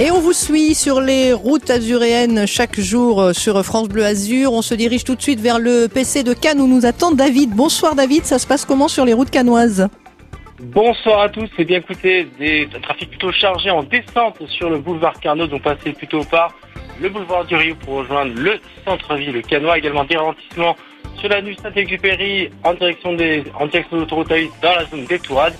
[0.00, 4.52] Et on vous suit sur les routes azuréennes chaque jour euh, sur France Bleu Azur.
[4.52, 7.50] On se dirige tout de suite vers le PC de Cannes où nous attend David.
[7.50, 9.86] Bonsoir David, ça se passe comment sur les routes cannoises?
[10.60, 11.48] Bonsoir à tous.
[11.56, 15.62] Et bien écoutez, des un trafic plutôt chargé en descente sur le boulevard Carnot, donc
[15.62, 16.52] passez plutôt par
[17.00, 19.78] le boulevard du Rio pour rejoindre le centre-ville le Canois.
[19.78, 20.76] Également des ralentissements
[21.20, 25.04] sur la nuit Saint-Exupéry en direction des en direction de l'autoroute A8 dans la zone
[25.04, 25.54] des Tourades.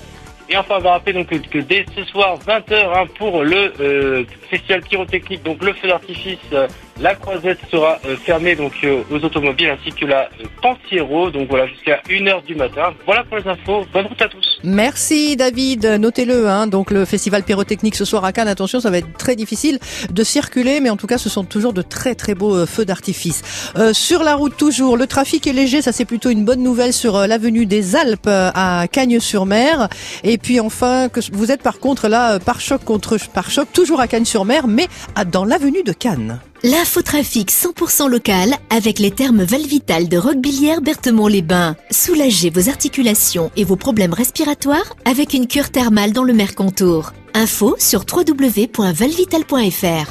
[0.49, 4.83] Et enfin, on va rappeler donc que, dès ce soir 20h pour le euh, festival
[4.83, 6.67] pyrotechnique, donc le feu d'artifice, euh,
[7.01, 10.29] la croisette sera euh, fermée donc euh, aux automobiles ainsi que la
[10.61, 11.31] Pantiero.
[11.31, 12.93] Donc voilà jusqu'à 1h du matin.
[13.07, 13.87] Voilà pour les infos.
[13.93, 14.59] Bonne route à tous.
[14.65, 16.49] Merci David, notez-le.
[16.49, 16.67] Hein.
[16.67, 19.79] Donc le festival pyrotechnique ce soir à Cannes, attention, ça va être très difficile
[20.11, 23.73] de circuler, mais en tout cas, ce sont toujours de très très beaux feux d'artifice.
[23.77, 26.93] Euh, sur la route toujours, le trafic est léger, ça c'est plutôt une bonne nouvelle
[26.93, 29.89] sur l'avenue des Alpes à Cagnes-sur-Mer.
[30.25, 34.01] Et puis enfin, que vous êtes par contre là par choc contre par choc, toujours
[34.01, 34.38] à Cagnes-sur-Mer.
[34.38, 36.40] Boulogne-sur-Mer, mais à- dans l'avenue de Cannes.
[36.62, 41.77] L'infotrafic 100% local avec les termes Valvital de Roquebillière Berthemont-les-Bains.
[41.90, 47.12] Soulagez vos articulations et vos problèmes respiratoires avec une cure thermale dans le Mercontour.
[47.35, 50.07] Info sur www.valvital.fr.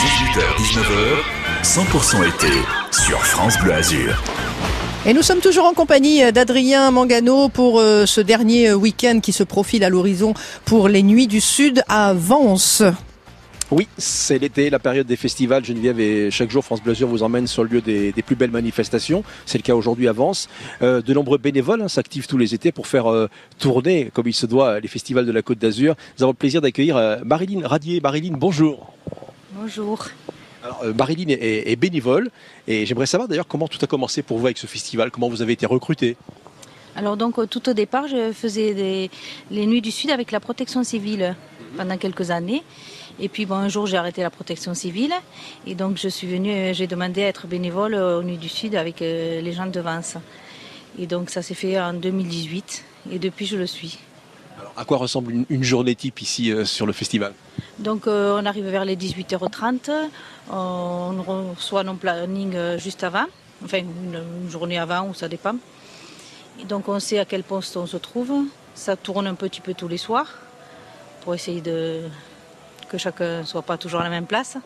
[0.00, 1.18] 18h-19h,
[1.62, 2.52] 100% été
[2.92, 4.22] sur France Bleu Azur.
[5.06, 9.20] Et nous sommes toujours en compagnie euh, d'Adrien Mangano pour euh, ce dernier euh, week-end
[9.22, 10.34] qui se profile à l'horizon
[10.66, 12.82] pour les Nuits du Sud à Vence.
[13.70, 15.64] Oui, c'est l'été, la période des festivals.
[15.64, 18.34] Geneviève et chaque jour France Bleu Azur vous emmène sur le lieu des, des plus
[18.34, 19.22] belles manifestations.
[19.46, 20.48] C'est le cas aujourd'hui à Vence.
[20.82, 23.28] Euh, de nombreux bénévoles hein, s'activent tous les étés pour faire euh,
[23.60, 25.94] tourner, comme il se doit, les festivals de la Côte d'Azur.
[26.18, 28.00] Nous avons le plaisir d'accueillir euh, Marilyn Radier.
[28.00, 28.92] Marilyn, bonjour.
[29.52, 30.04] Bonjour.
[30.64, 32.28] Alors, euh, Marilyn est, est- est bénévole
[32.66, 35.42] et j'aimerais savoir d'ailleurs comment tout a commencé pour vous avec ce festival, comment vous
[35.42, 36.16] avez été recruté.
[36.96, 39.10] Alors donc tout au départ, je faisais des-
[39.52, 41.36] les nuits du Sud avec la protection civile
[41.76, 42.64] pendant quelques années.
[43.20, 45.12] Et puis bon, un jour, j'ai arrêté la protection civile
[45.66, 48.74] et donc je suis venue, euh, j'ai demandé à être bénévole aux nuits du Sud
[48.74, 50.16] avec euh, les gens de Vence.
[50.98, 53.98] Et donc ça s'est fait en 2018 et depuis je le suis.
[54.58, 57.32] Alors, à quoi ressemble une, une journée type ici euh, sur le festival?
[57.78, 59.90] Donc euh, on arrive vers les 18h30,
[60.50, 61.22] on
[61.56, 63.26] reçoit nos plannings euh, juste avant,
[63.64, 65.56] enfin une, une journée avant ou ça dépend.
[66.60, 68.32] Et donc on sait à quel poste on se trouve,
[68.74, 70.28] ça tourne un petit peu tous les soirs
[71.22, 72.02] pour essayer de
[72.90, 74.56] que chacun ne soit pas toujours à la même place.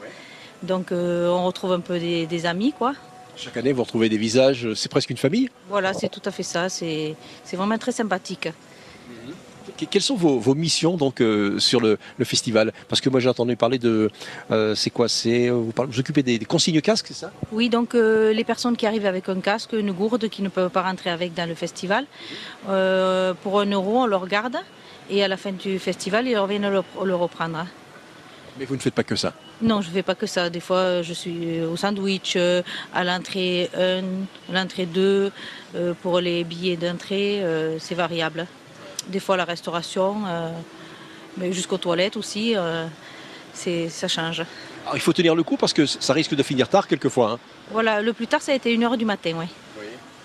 [0.63, 2.95] Donc euh, on retrouve un peu des, des amis quoi.
[3.37, 5.51] Chaque année, vous retrouvez des visages, c'est presque une famille.
[5.69, 7.17] Voilà, c'est tout à fait ça, c'est
[7.53, 8.49] vraiment très sympathique.
[9.79, 12.73] Que- Quelles sont vos, vos missions donc euh, sur le, le festival?
[12.89, 14.09] Parce que moi j'ai entendu parler de,
[14.53, 17.33] euh, c'est quoi C'est vous, parlez- vous occupez des, des consignes casques, c'est ça?
[17.51, 20.71] Oui, donc euh, les personnes qui arrivent avec un casque, une gourde, qui ne peuvent
[20.71, 22.07] pas rentrer avec dans le festival,
[23.43, 24.57] pour un euro, on leur garde
[25.11, 27.67] et à la fin du festival, ils reviennent le, le reprendre.
[28.59, 29.33] Mais vous ne faites pas que ça.
[29.63, 30.49] Non, je ne fais pas que ça.
[30.51, 32.63] Des fois, euh, je suis au sandwich, euh,
[32.95, 34.03] à l'entrée 1,
[34.53, 35.33] l'entrée 2,
[35.75, 38.47] euh, pour les billets d'entrée, euh, c'est variable.
[39.09, 40.51] Des fois, la restauration, euh,
[41.37, 42.87] mais jusqu'aux toilettes aussi, euh,
[43.53, 44.43] c'est- ça change.
[44.85, 47.33] Alors, il faut tenir le coup parce que ça risque de finir tard quelquefois.
[47.33, 47.39] hein.
[47.73, 49.47] Voilà, le plus tard, ça a été 1h du matin, oui.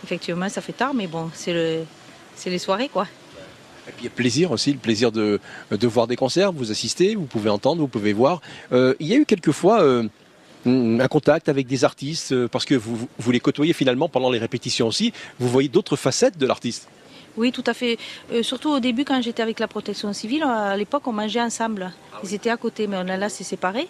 [0.04, 1.84] Effectivement, ça fait tard, mais bon, c'est le,
[2.36, 3.08] c'est les soirées, quoi.
[3.90, 5.40] Et puis il y a plaisir aussi, le plaisir de,
[5.84, 8.42] voir des concerts, vous assistez, vous pouvez entendre, vous pouvez voir.
[8.72, 10.08] Euh, il y a eu quelquefois euh,
[10.66, 14.40] un contact avec des artistes euh, parce que vous, vous les côtoyez finalement pendant les
[14.40, 15.12] répétitions aussi.
[15.40, 16.88] Vous voyez d'autres facettes de l'artiste.
[17.40, 17.98] Oui, tout à fait.
[18.34, 21.94] Euh, surtout au début, quand j'étais avec la protection civile, à l'époque, on mangeait ensemble.
[22.22, 23.88] Ils étaient à côté, mais on a là, c'est séparé.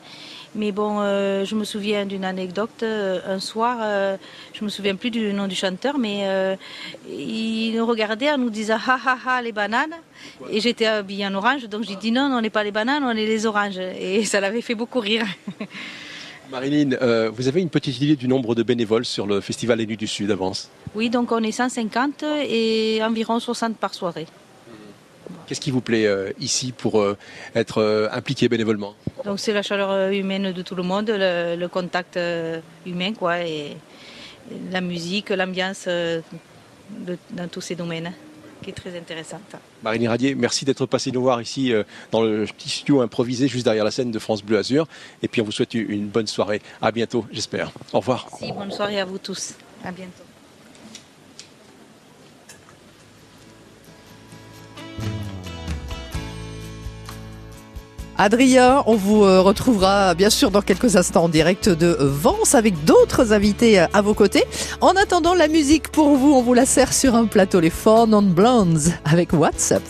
[0.54, 2.84] Mais bon, euh, je me souviens d'une anecdote.
[2.84, 4.18] euh, un soir, euh,
[4.54, 6.56] je me souviens plus du nom du chanteur, mais euh,
[7.10, 9.96] il nous regardait en nous disant ha ha ha les bananes.
[10.52, 13.12] Et j'étais habillée en orange, donc j'ai dit non, on n'est pas les bananes, on
[13.12, 13.80] est les oranges.
[13.80, 15.26] Et ça l'avait fait beaucoup rire.
[16.52, 19.98] Marilyn, euh, vous avez une petite idée du nombre de bénévoles sur le Festival Nuits
[19.98, 24.26] du Sud avance Oui, donc on est 150 et environ 60 par soirée.
[25.46, 27.18] Qu'est-ce qui vous plaît euh, ici pour euh,
[27.56, 28.96] être euh, impliqué bénévolement?
[29.26, 32.20] Donc c'est la chaleur humaine de tout le monde, le, le contact
[32.86, 33.72] humain, quoi, et,
[34.52, 38.12] et la musique, l'ambiance dans tous ces domaines,
[38.62, 39.42] qui est très intéressante.
[39.84, 43.66] Marilyn Radier, merci d'être passé nous voir ici euh, dans le petit studio improvisé juste
[43.66, 44.88] derrière la scène de France Bleu Azur.
[45.22, 46.62] Et puis on vous souhaite une bonne soirée.
[46.82, 47.72] À bientôt, j'espère.
[47.94, 48.28] Au revoir.
[48.32, 49.54] Merci, bonne soirée à vous tous.
[49.84, 50.24] À bientôt.
[58.22, 62.84] Adrien, on vous euh, retrouvera bien sûr dans quelques instants en direct de Vence avec
[62.84, 64.44] d'autres invités euh, à vos côtés.
[64.82, 68.08] En attendant, la musique pour vous, on vous la sert sur un plateau, les Four
[68.08, 69.84] Non Blondes avec WhatsApp.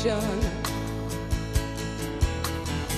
[0.00, 0.57] 25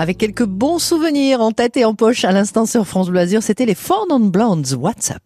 [0.00, 3.42] Avec quelques bons souvenirs en tête et en poche à l'instant sur France Bleu Azur,
[3.42, 5.22] c'était les Four Non Blondes WhatsApp.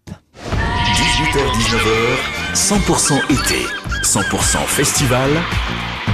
[0.94, 3.66] 18h-19h, 100% été,
[4.02, 5.30] 100% festival.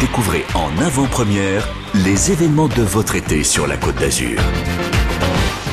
[0.01, 1.69] Découvrez en avant-première
[2.05, 4.41] les événements de votre été sur la Côte d'Azur.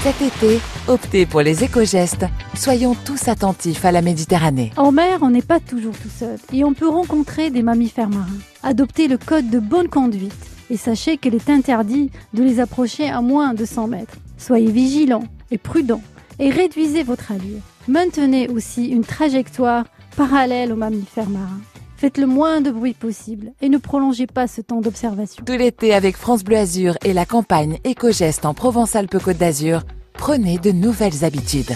[0.04, 2.28] Cet été, optez pour les éco-gestes.
[2.54, 4.72] Soyons tous attentifs à la Méditerranée.
[4.78, 8.28] En mer, on n'est pas toujours tout seul et on peut rencontrer des mammifères marins.
[8.62, 13.22] Adoptez le code de bonne conduite et sachez qu'il est interdit de les approcher à
[13.22, 14.18] moins de 100 mètres.
[14.38, 16.02] Soyez vigilants et prudents
[16.40, 17.62] et réduisez votre allure.
[17.88, 19.86] Maintenez aussi une trajectoire
[20.18, 21.62] parallèle aux mammifères marins.
[21.98, 25.44] Faites le moins de bruit possible et ne prolongez pas ce temps d'observation.
[25.46, 30.72] Tout l'été avec France Bleu Azur et la campagne éco-geste en Provence-Alpes-Côte d'Azur, prenez de
[30.72, 31.74] nouvelles habitudes.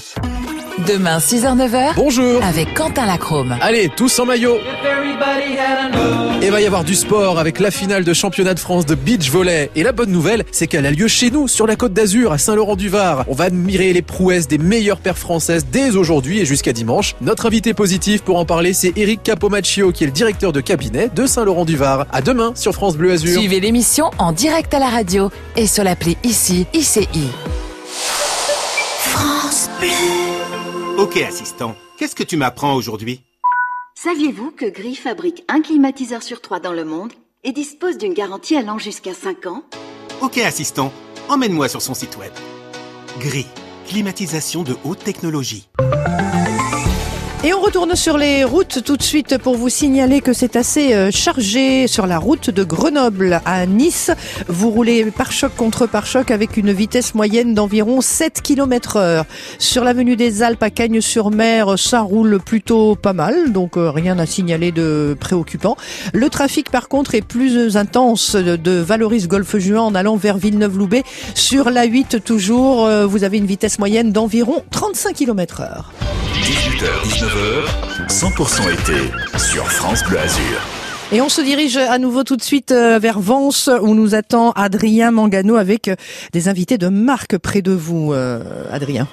[0.88, 1.95] Demain 6h-9h.
[1.95, 2.43] Bonjour.
[2.43, 3.56] Avec Quentin Lacrome.
[3.62, 4.58] Allez, tous en maillot.
[6.41, 9.30] Et va y avoir du sport avec la finale de championnat de France de beach
[9.30, 9.69] volley.
[9.75, 12.38] Et la bonne nouvelle, c'est qu'elle a lieu chez nous, sur la côte d'Azur, à
[12.38, 13.25] Saint-Laurent-du-Var.
[13.28, 17.15] On va admirer les prouesses des meilleures paires françaises dès aujourd'hui et jusqu'à dimanche.
[17.19, 21.10] Notre invité positif pour en parler, c'est Eric Capomaccio, qui est le directeur de cabinet
[21.13, 22.06] de Saint-Laurent-du-Var.
[22.10, 23.38] À demain sur France Bleu Azur.
[23.38, 27.08] Suivez l'émission en direct à la radio et sur l'appli ICI ICI.
[29.00, 29.90] France Bleu.
[31.00, 33.19] Ok, assistant, qu'est-ce que tu m'apprends aujourd'hui?
[34.02, 37.12] Saviez-vous que Gris fabrique un climatiseur sur trois dans le monde
[37.43, 39.63] et dispose d'une garantie allant jusqu'à 5 ans?
[40.21, 40.93] Ok, assistant,
[41.27, 42.31] emmène-moi sur son site web.
[43.19, 43.47] Gris,
[43.87, 45.67] climatisation de haute technologie.
[47.50, 50.93] Et on retourne sur les routes tout de suite pour vous signaler que c'est assez
[50.93, 54.12] euh, chargé sur la route de Grenoble à Nice.
[54.47, 59.25] Vous roulez par choc contre par choc avec une vitesse moyenne d'environ 7 km heure.
[59.58, 64.27] Sur l'avenue des Alpes à Cagnes-sur-Mer, ça roule plutôt pas mal, donc euh, rien à
[64.27, 65.75] signaler de préoccupant.
[66.13, 71.04] Le trafic par contre est plus intense de, Valoris Golfe Juin en allant vers Villeneuve-Loubet.
[71.33, 75.91] Sur la 8 toujours, euh, vous avez une vitesse moyenne d'environ 35 km heure.
[76.50, 77.38] 18h, 19h,
[78.10, 80.60] 100% été sur France Bleu Azur.
[81.12, 84.52] Et on se dirige à nouveau tout de suite euh, vers Vence où nous attend
[84.52, 85.96] Adrien Mangano avec euh,
[86.33, 89.08] des invités de marque près de vous, euh, Adrien.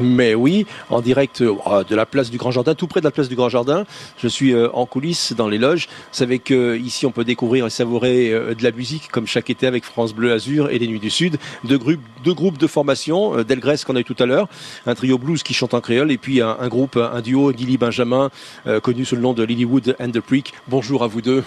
[0.00, 3.10] Mais oui, en direct euh, de la place du Grand Jardin, tout près de la
[3.10, 3.84] place du Grand Jardin.
[4.18, 5.86] Je suis euh, en coulisses dans les loges.
[5.88, 9.50] Vous savez que ici on peut découvrir et savourer euh, de la musique comme chaque
[9.50, 11.38] été avec France Bleu Azur et les Nuits du Sud.
[11.64, 14.48] Deux groupes, deux groupes de formation, euh, Delgrès qu'on a eu tout à l'heure,
[14.86, 17.78] un trio blues qui chante en créole et puis un, un groupe, un duo, Lily
[17.78, 18.30] Benjamin,
[18.66, 20.54] euh, connu sous le nom de Lilywood and the Prick.
[20.68, 21.44] Bonjour à vous deux.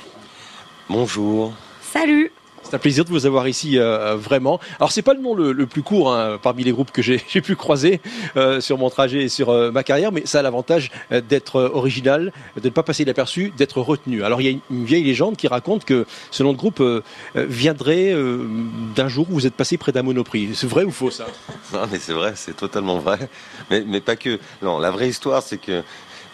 [0.89, 1.53] Bonjour.
[1.81, 2.31] Salut
[2.69, 4.59] C'est un plaisir de vous avoir ici euh, vraiment.
[4.81, 7.55] Alors c'est pas le nom le, plus court hein, parmi les groupes que j'ai pu
[7.55, 8.01] croiser
[8.35, 11.55] euh, sur mon trajet et sur euh, ma carrière, mais ça a l'avantage euh, d'être
[11.55, 14.21] euh, original, de ne pas passer inaperçu, d'être retenu.
[14.21, 17.03] Alors il y a une, vieille légende qui raconte que ce nom de groupe euh,
[17.37, 18.45] euh, viendrait euh,
[18.95, 20.49] d'un jour où vous êtes passé près d'un monoprix.
[20.53, 21.25] C'est vrai ou faux ça?
[21.73, 23.29] Non, mais c'est vrai, c'est totalement vrai.
[23.69, 24.39] Mais, mais pas que.
[24.61, 25.83] Non, la vraie histoire, c'est que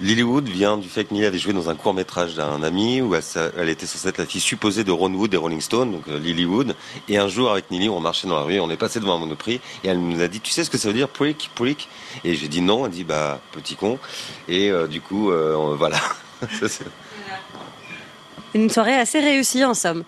[0.02, 3.16] Lilywood vient du fait que Millie avait joué dans un court métrage d'un ami où
[3.16, 6.20] elle, était censée être la fille supposée de Ron Wood des Rolling Stones, donc euh,
[6.20, 6.76] Lilywood.
[7.08, 9.20] Et un jour, avec Nili, on marchait dans la rue, on est passé devant un
[9.20, 11.90] monoprix et elle nous a dit Tu sais ce que ça veut dire, prick, prick
[12.24, 12.86] Et j'ai dit non.
[12.86, 14.00] Elle dit Bah, petit con.
[14.48, 15.98] Et euh, du coup, euh, voilà.
[16.60, 16.84] Ça,
[18.54, 20.04] Une soirée assez réussie en somme.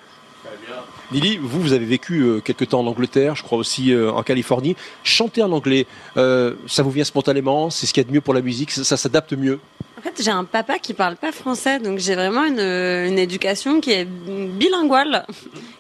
[1.12, 4.24] Lily, vous, vous avez vécu euh, quelque temps en Angleterre, je crois aussi euh, en
[4.24, 4.76] Californie.
[5.04, 5.86] Chanter en anglais,
[6.18, 7.70] euh, ça vous vient spontanément?
[7.70, 8.72] C'est ce qu'il y a de mieux pour la musique?
[8.72, 9.60] Ça, ça s'adapte mieux?
[9.98, 13.82] En fait, j'ai un papa qui parle pas français, donc j'ai vraiment une, une éducation
[13.82, 15.26] qui est bilinguale.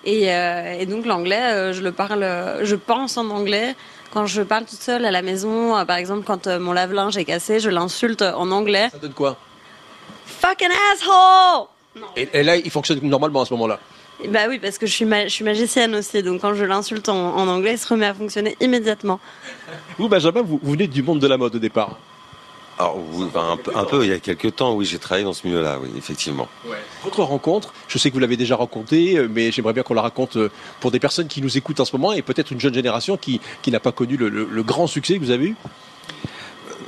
[0.03, 2.25] Et, euh, et donc l'anglais, euh, je le parle,
[2.63, 3.75] je pense en anglais.
[4.13, 7.25] Quand je parle toute seule à la maison, euh, par exemple, quand mon lave-linge est
[7.25, 8.89] cassé, je l'insulte en anglais.
[8.91, 9.37] Ça donne quoi?
[10.25, 11.67] Fucking asshole!
[12.15, 13.79] et, et là, il fonctionne normalement à ce moment-là?
[14.29, 17.09] Bah oui, parce que je suis, ma- je suis magicienne aussi, donc quand je l'insulte
[17.09, 19.19] en, en anglais, il se remet à fonctionner immédiatement.
[19.97, 21.97] Vous, Benjamin, vous, vous venez du monde de la mode au départ.
[22.77, 22.97] Alors,
[23.35, 25.79] un, peu, un peu, il y a quelques temps, oui, j'ai travaillé dans ce milieu-là,
[25.81, 26.47] oui, effectivement.
[27.03, 30.01] Votre rencontre, je sais que vous l'avez déjà racontée, euh, mais j'aimerais bien qu'on la
[30.01, 30.49] raconte euh,
[30.81, 33.39] pour des personnes qui nous écoutent en ce moment et peut-être une jeune génération qui,
[33.61, 35.55] qui n'a pas connu le, le- le grand succès que vous avez eu.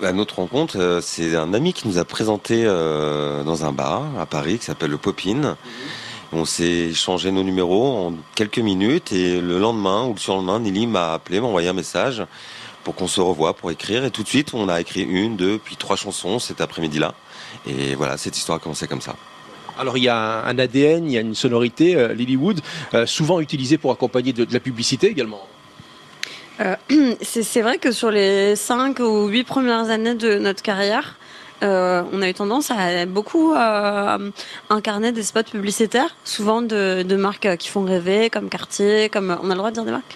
[0.03, 4.03] À notre rencontre, euh, c'est un ami qui nous a présenté euh, dans un bar
[4.19, 5.55] à Paris qui s'appelle le Popin.
[6.33, 10.85] On s'est échangé nos numéros en quelques minutes et le lendemain ou le surlendemain, Nili
[10.85, 12.23] m'a appelé, m'a envoyé un message
[12.83, 14.03] pour qu'on se revoie pour écrire.
[14.03, 17.13] Et tout de suite, on a écrit une, deux, puis trois chansons cet après-midi-là.
[17.65, 19.15] Et voilà, cette histoire a commencé comme ça.
[19.79, 22.61] Alors il y a un ADN, il y a une sonorité, euh, Lilywood,
[22.93, 25.47] euh, souvent utilisée pour accompagner de, de la publicité également.
[26.59, 26.75] Euh,
[27.21, 31.17] c'est c'est vrai que sur les 5 ou 8 premières années de notre carrière,
[31.63, 34.31] euh, on a eu tendance à beaucoup euh,
[34.69, 39.53] incarner des spots publicitaires, souvent de, marques qui font rêver, comme Cartier, comme on a
[39.53, 40.15] le droit de dire des marques,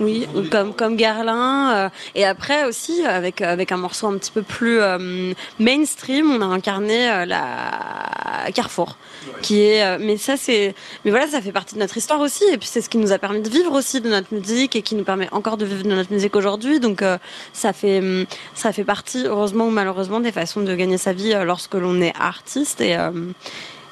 [0.00, 4.42] oui, ou comme comme euh, et après aussi avec avec un morceau un petit peu
[4.42, 8.96] plus euh, mainstream, on a incarné euh, la Carrefour,
[9.42, 9.84] qui est.
[9.84, 10.74] euh, mais ça c'est,
[11.04, 12.44] mais voilà, ça fait partie de notre histoire aussi.
[12.52, 14.82] Et puis c'est ce qui nous a permis de vivre aussi de notre musique et
[14.82, 16.80] qui nous permet encore de vivre de notre musique aujourd'hui.
[16.80, 17.18] Donc euh,
[17.52, 21.34] ça fait hum, ça fait partie, heureusement ou malheureusement, des façons de gagner sa vie
[21.34, 22.80] euh, lorsque l'on est artiste.
[22.80, 23.10] Et euh,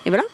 [0.06, 0.24] et voilà.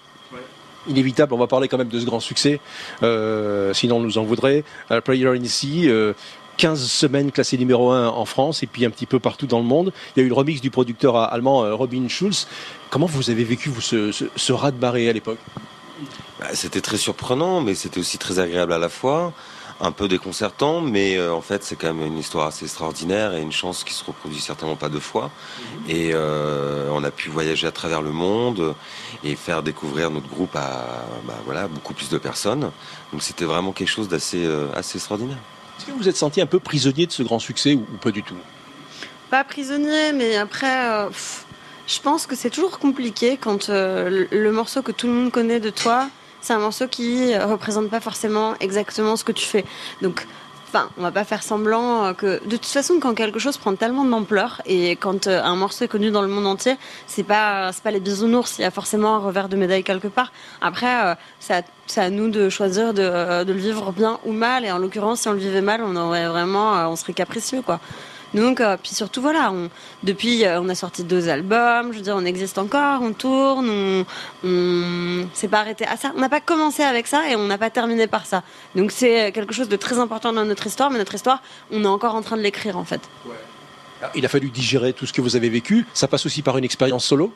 [0.89, 2.59] Inévitable, on va parler quand même de ce grand succès,
[3.05, 4.65] euh, sinon on nous en voudrait.
[4.91, 6.13] Euh, Player in Sea, euh,
[6.57, 9.65] 15 semaines classé numéro 1 en France et puis un petit peu partout dans le
[9.65, 9.93] monde.
[10.17, 12.49] Il y a eu le remix du producteur allemand Robin Schulz.
[12.91, 15.39] Comment vous avez vécu vous, ce, ce, ce raz de marée à l'époque?
[16.41, 19.33] Bah, C'était très surprenant, mais c'était aussi très agréable à la fois.
[19.85, 23.43] Un peu déconcertant, mais euh, en fait, c'est quand même une histoire assez extraordinaire et
[23.43, 25.33] une chance qui se reproduit certainement pas deux fois.
[25.89, 28.77] Et euh, on a pu voyager à travers le monde
[29.25, 32.71] et faire découvrir notre groupe à bah, voilà, beaucoup plus de personnes.
[33.13, 35.39] Donc c'était vraiment quelque chose d'assez euh, assez extraordinaire.
[35.77, 38.13] Est-ce que vous êtes senti un peu prisonnier de ce grand succès ou, ou pas
[38.13, 38.37] du tout?
[39.31, 41.45] Pas prisonnier, mais après, euh, pff,
[41.89, 45.33] je pense que c'est toujours compliqué quand euh, le, le morceau que tout le monde
[45.33, 46.09] connaît de toi,
[46.43, 49.65] c'est un morceau qui représente pas forcément exactement ce que tu fais.
[50.03, 50.27] Donc,
[50.73, 53.75] enfin, on va pas faire semblant euh, que, de toute façon, quand quelque chose prend
[53.75, 56.77] tellement d'ampleur et quand euh, un morceau est connu dans le monde entier,
[57.07, 58.59] c'est pas, c'est pas les bisounours.
[58.59, 60.33] Il y a forcément un revers de médaille quelque part.
[60.61, 64.65] Après, euh, c'est à, nous de choisir de, de le vivre bien ou mal.
[64.65, 67.81] Et en l'occurrence, si on le vivait mal, on aurait vraiment, on serait capricieux, quoi.
[68.35, 69.69] Donc, euh, puis surtout, voilà, on,
[70.03, 73.69] depuis, euh, on a sorti deux albums, je veux dire, on existe encore, on tourne,
[73.69, 74.05] on,
[74.45, 76.13] on s'est pas arrêté à ça.
[76.17, 78.43] On n'a pas commencé avec ça et on n'a pas terminé par ça.
[78.75, 81.89] Donc, c'est quelque chose de très important dans notre histoire, mais notre histoire, on est
[81.89, 83.01] encore en train de l'écrire, en fait.
[84.01, 85.87] Alors, Il a fallu digérer tout ce que vous avez vécu.
[85.93, 87.33] Ça passe aussi par une expérience solo?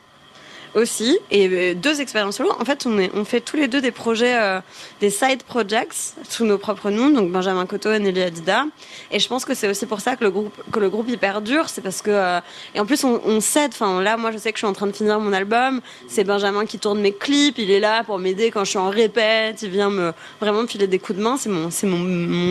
[0.77, 2.53] Aussi et euh, deux expériences solo.
[2.61, 4.61] En fait, on, fait tous les deux des projets, euh,
[5.01, 8.67] des side projects sous nos propres noms, donc Benjamin Cotto et Nelly Adida.
[9.11, 11.41] Et je pense que c'est aussi pour ça que le groupe, que le groupe hyper
[11.41, 12.41] dur, c'est parce que euh,
[12.75, 13.73] et en plus on, on s'aide.
[13.73, 15.81] Enfin là, moi je sais que je suis en train de finir mon album.
[16.09, 17.59] C'est Benjamin qui tourne mes clips.
[17.59, 19.63] Il est là pour m'aider quand je suis en répète.
[19.63, 21.37] Il vient me vraiment me filer des coups de main.
[21.39, 21.97] C'est mon, c'est mon,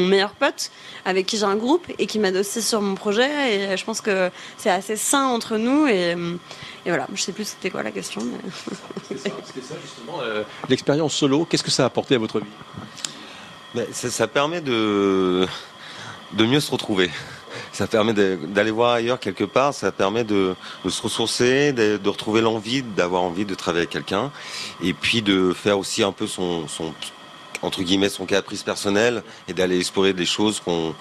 [0.05, 0.71] meilleur pote
[1.05, 3.73] avec qui j'ai un groupe et qui m'aide aussi sur mon projet.
[3.73, 5.87] Et je pense que c'est assez sain entre nous
[6.85, 8.21] et voilà, je sais plus c'était quoi la question.
[8.23, 8.37] Mais...
[9.17, 9.29] C'était
[9.61, 10.19] ça justement.
[10.21, 12.45] euh, L'expérience solo, qu'est-ce que ça a apporté à votre vie?
[13.73, 15.47] Mais ça, ça permet de,
[16.33, 17.09] de mieux se retrouver.
[17.71, 20.55] Ça permet d'aller voir ailleurs quelque part, ça permet de,
[20.85, 24.31] de se ressourcer, de, de retrouver l'envie, d'avoir envie de travailler avec quelqu'un,
[24.81, 26.93] et puis de faire aussi un peu son, son
[27.61, 30.93] entre guillemets son caprice personnel et d'aller explorer des choses qu'on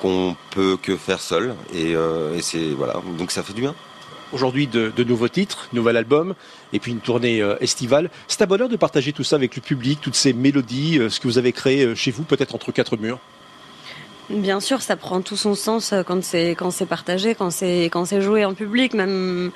[0.00, 1.54] qu'on peut que faire seul.
[1.74, 3.74] Et, euh, et c'est voilà, donc ça fait du bien.
[4.32, 6.34] Aujourd'hui, de, nouveaux titres, nouvel album,
[6.72, 8.10] et puis une tournée euh, estivale.
[8.28, 11.18] C'est un bonheur de partager tout ça avec le public, toutes ces mélodies, euh, ce
[11.18, 13.18] que vous avez créé euh, chez vous, peut-être entre quatre murs.
[14.28, 18.04] Bien sûr, ça prend tout son sens quand c'est quand c'est partagé, quand c'est quand
[18.04, 18.94] c'est joué en public.
[18.94, 19.50] Même,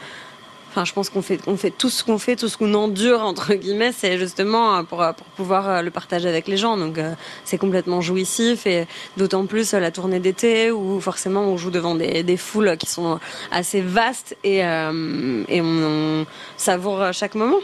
[0.75, 1.39] enfin, je pense qu'on fait
[1.71, 5.13] tout ce qu'on fait, tout ce qu'on endure entre guillemets, c'est justement euh, pour euh,
[5.13, 6.77] pour pouvoir euh, le partager avec les gens.
[6.77, 6.99] Donc,
[7.45, 12.37] c'est complètement jouissif et d'autant plus la tournée d'été où forcément on joue devant des,
[12.37, 13.21] foules qui sont
[13.53, 17.59] assez vastes et on, savoure chaque moment.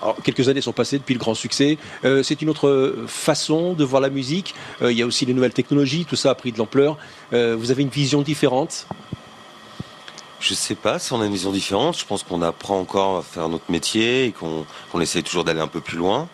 [0.00, 1.78] Alors, quelques années sont passées depuis le grand succès.
[2.22, 4.54] C'est une autre façon de voir la musique.
[4.80, 6.96] Il y a aussi les nouvelles technologies, tout ça a pris de l'ampleur.
[7.32, 8.86] Vous avez une vision différente
[10.40, 11.98] Je sais pas si on a une vision différente.
[11.98, 15.66] Je pense qu'on apprend encore à faire notre métier et qu'on essaye toujours d'aller un
[15.68, 16.28] peu plus loin.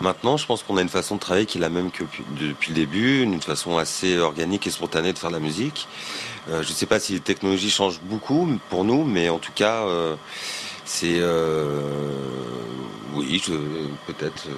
[0.00, 2.24] Maintenant, je pense qu'on a une façon de travailler qui est la même que pu-
[2.40, 5.86] depuis le début, une façon assez organique et spontanée de faire de la musique.
[6.50, 9.52] Euh, je ne sais pas si les technologies changent beaucoup pour nous, mais en tout
[9.54, 10.16] cas, euh,
[10.84, 11.80] c'est euh,
[13.14, 13.40] oui,
[14.08, 14.48] peut-être.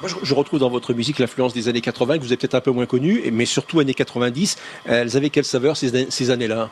[0.00, 2.60] Moi, je, retrouve dans votre musique l'influence des années 80, que vous avez peut-être un
[2.60, 4.56] peu moins connue, mais surtout années 90.
[4.84, 6.68] Elles avaient quelle saveur ces années-là?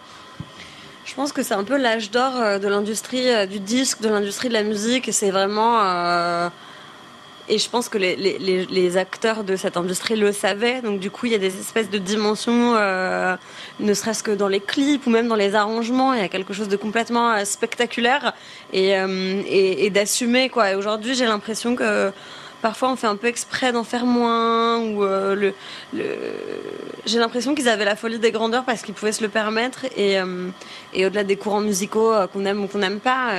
[1.06, 4.08] Je pense que c'est un peu l'âge d'or euh, de l'industrie euh, du disque, de
[4.08, 5.06] l'industrie de la musique.
[5.06, 5.80] et C'est vraiment.
[5.80, 6.48] euh,
[7.48, 10.82] Et je pense que les, acteurs de cette industrie le savaient.
[10.82, 12.74] Donc, du coup, il y a des espèces de dimensions,
[13.78, 16.12] ne serait-ce que dans les clips ou même dans les arrangements.
[16.12, 18.32] Il y a quelque chose de complètement spectaculaire
[18.72, 18.94] et,
[19.84, 20.50] et, d'assumer.
[20.70, 22.10] Et aujourd'hui, j'ai l'impression que.
[22.62, 25.52] Parfois, on fait un peu exprès d'en faire moins, ou euh,
[25.92, 26.02] le,
[27.04, 29.84] j'ai l'impression qu'ils avaient la folie des grandeurs parce qu'ils pouvaient se le permettre.
[29.96, 30.48] Et, euh,
[30.94, 33.32] au-delà des courants musicaux euh, qu'on aime ou qu'on n'aime pas,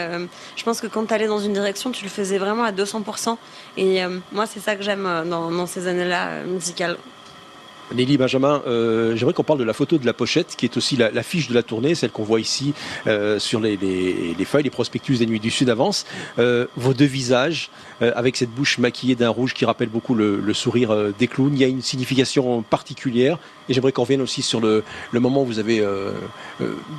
[0.55, 3.37] je pense que quand tu allais dans une direction, tu le faisais vraiment à 200%.
[3.77, 4.01] Et
[4.31, 6.97] moi, c'est ça que j'aime dans, ces années-là musicales.
[7.95, 10.97] Nelly Benjamin, euh, j'aimerais qu'on parle de la photo de la pochette, qui est aussi
[10.97, 12.73] la, la fiche de la tournée, celle qu'on voit ici
[13.07, 16.05] euh, sur les, les- les feuilles, les prospectus des Nuits du Sud avance.
[16.37, 17.69] Euh, vos deux visages,
[18.01, 21.63] avec cette bouche maquillée d'un rouge qui rappelle beaucoup le, sourire des clowns, il y
[21.63, 23.39] a une signification particulière.
[23.69, 24.83] Et j'aimerais qu'on revienne aussi sur le,
[25.13, 25.83] moment où vous avez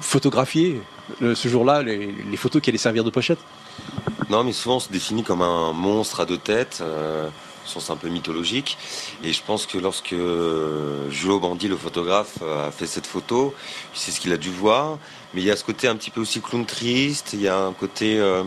[0.00, 0.80] photographié
[1.20, 3.38] ce jour-là, les, les photos qui allaient servir de pochette.
[4.30, 6.82] Non, mais souvent on se définit comme un monstre à deux têtes,
[7.68, 8.76] sens un peu mythologique.
[9.22, 13.54] Et je pense que lorsque euh, Julio Bandi, le photographe, a fait cette photo,
[13.94, 14.98] c'est ce qu'il a dû voir.
[15.34, 17.58] Mais il y a ce côté un petit peu aussi clown triste, il y a
[17.58, 18.42] un côté euh,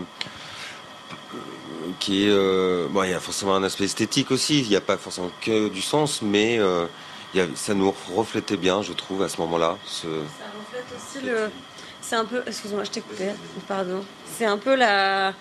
[1.99, 2.29] qui est...
[2.29, 5.31] euh, bon, il y a forcément un aspect esthétique aussi, il n'y a pas forcément
[5.41, 6.85] que du sens, mais euh,
[7.33, 9.77] il a- ça nous reflétait bien, je trouve, à ce moment-là.
[9.85, 11.49] Ça reflète aussi le.
[12.01, 12.41] C'est un peu.
[12.47, 13.03] Excuse-moi, je t'ai.
[13.67, 14.03] Pardon.
[14.37, 15.33] C'est un peu la.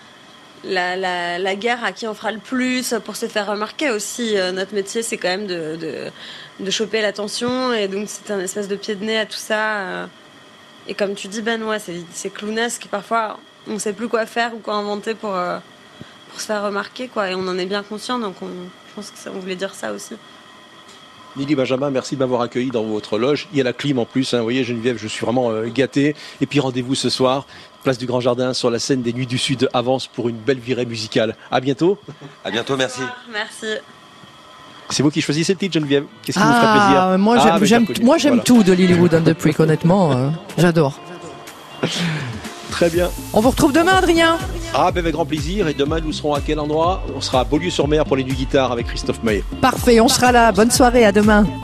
[0.62, 4.36] La, la, la guerre à qui on fera le plus pour se faire remarquer aussi.
[4.36, 6.10] Euh, notre métier, c'est quand même de, de,
[6.60, 9.78] de choper l'attention et donc c'est un espèce de pied de nez à tout ça.
[9.78, 10.06] euh.
[10.86, 11.78] Et comme tu dis, Ben, ouais,
[12.12, 12.88] c'est clownesque.
[12.90, 15.58] Parfois, on sait plus quoi faire ou quoi inventer pour, euh,
[16.28, 17.30] pour se faire remarquer, quoi.
[17.30, 19.74] Et on en est bien conscient, donc on, je pense que ça, on voulait dire
[19.74, 20.14] ça aussi.
[21.36, 23.46] Nelly Benjamin, merci de m'avoir accueilli dans votre loge.
[23.52, 24.38] Il y a la clim en plus, hein.
[24.38, 26.16] vous voyez Geneviève, je suis vraiment euh, gâté.
[26.40, 27.46] Et puis rendez-vous ce soir,
[27.84, 30.58] place du Grand Jardin, sur la scène des Nuits du Sud, avance pour une belle
[30.58, 31.36] virée musicale.
[31.50, 31.98] À bientôt.
[32.44, 33.00] À bientôt, merci.
[33.32, 33.66] Merci.
[34.90, 36.04] C'est vous qui choisissez le titre, Geneviève.
[36.24, 38.04] Qu'est-ce qui vous ferait plaisir Ah, moi Ah, j'aime, j'ai j'aime, reconnu.
[38.04, 38.42] moi j'aime Voilà.
[38.44, 40.98] tout de Lilywood and the Prick, honnêtement, euh, j'adore.
[42.70, 43.10] Très bien.
[43.32, 44.38] On vous retrouve demain, Adrien.
[44.74, 45.68] Ah, ben avec grand plaisir.
[45.68, 47.02] Et demain, nous serons à quel endroit?
[47.16, 49.44] On sera à Beaulieu-sur-Mer pour les nuits guitare avec Christophe Maé.
[49.60, 50.52] Parfait, on sera là.
[50.52, 51.46] Bonne soirée, à demain.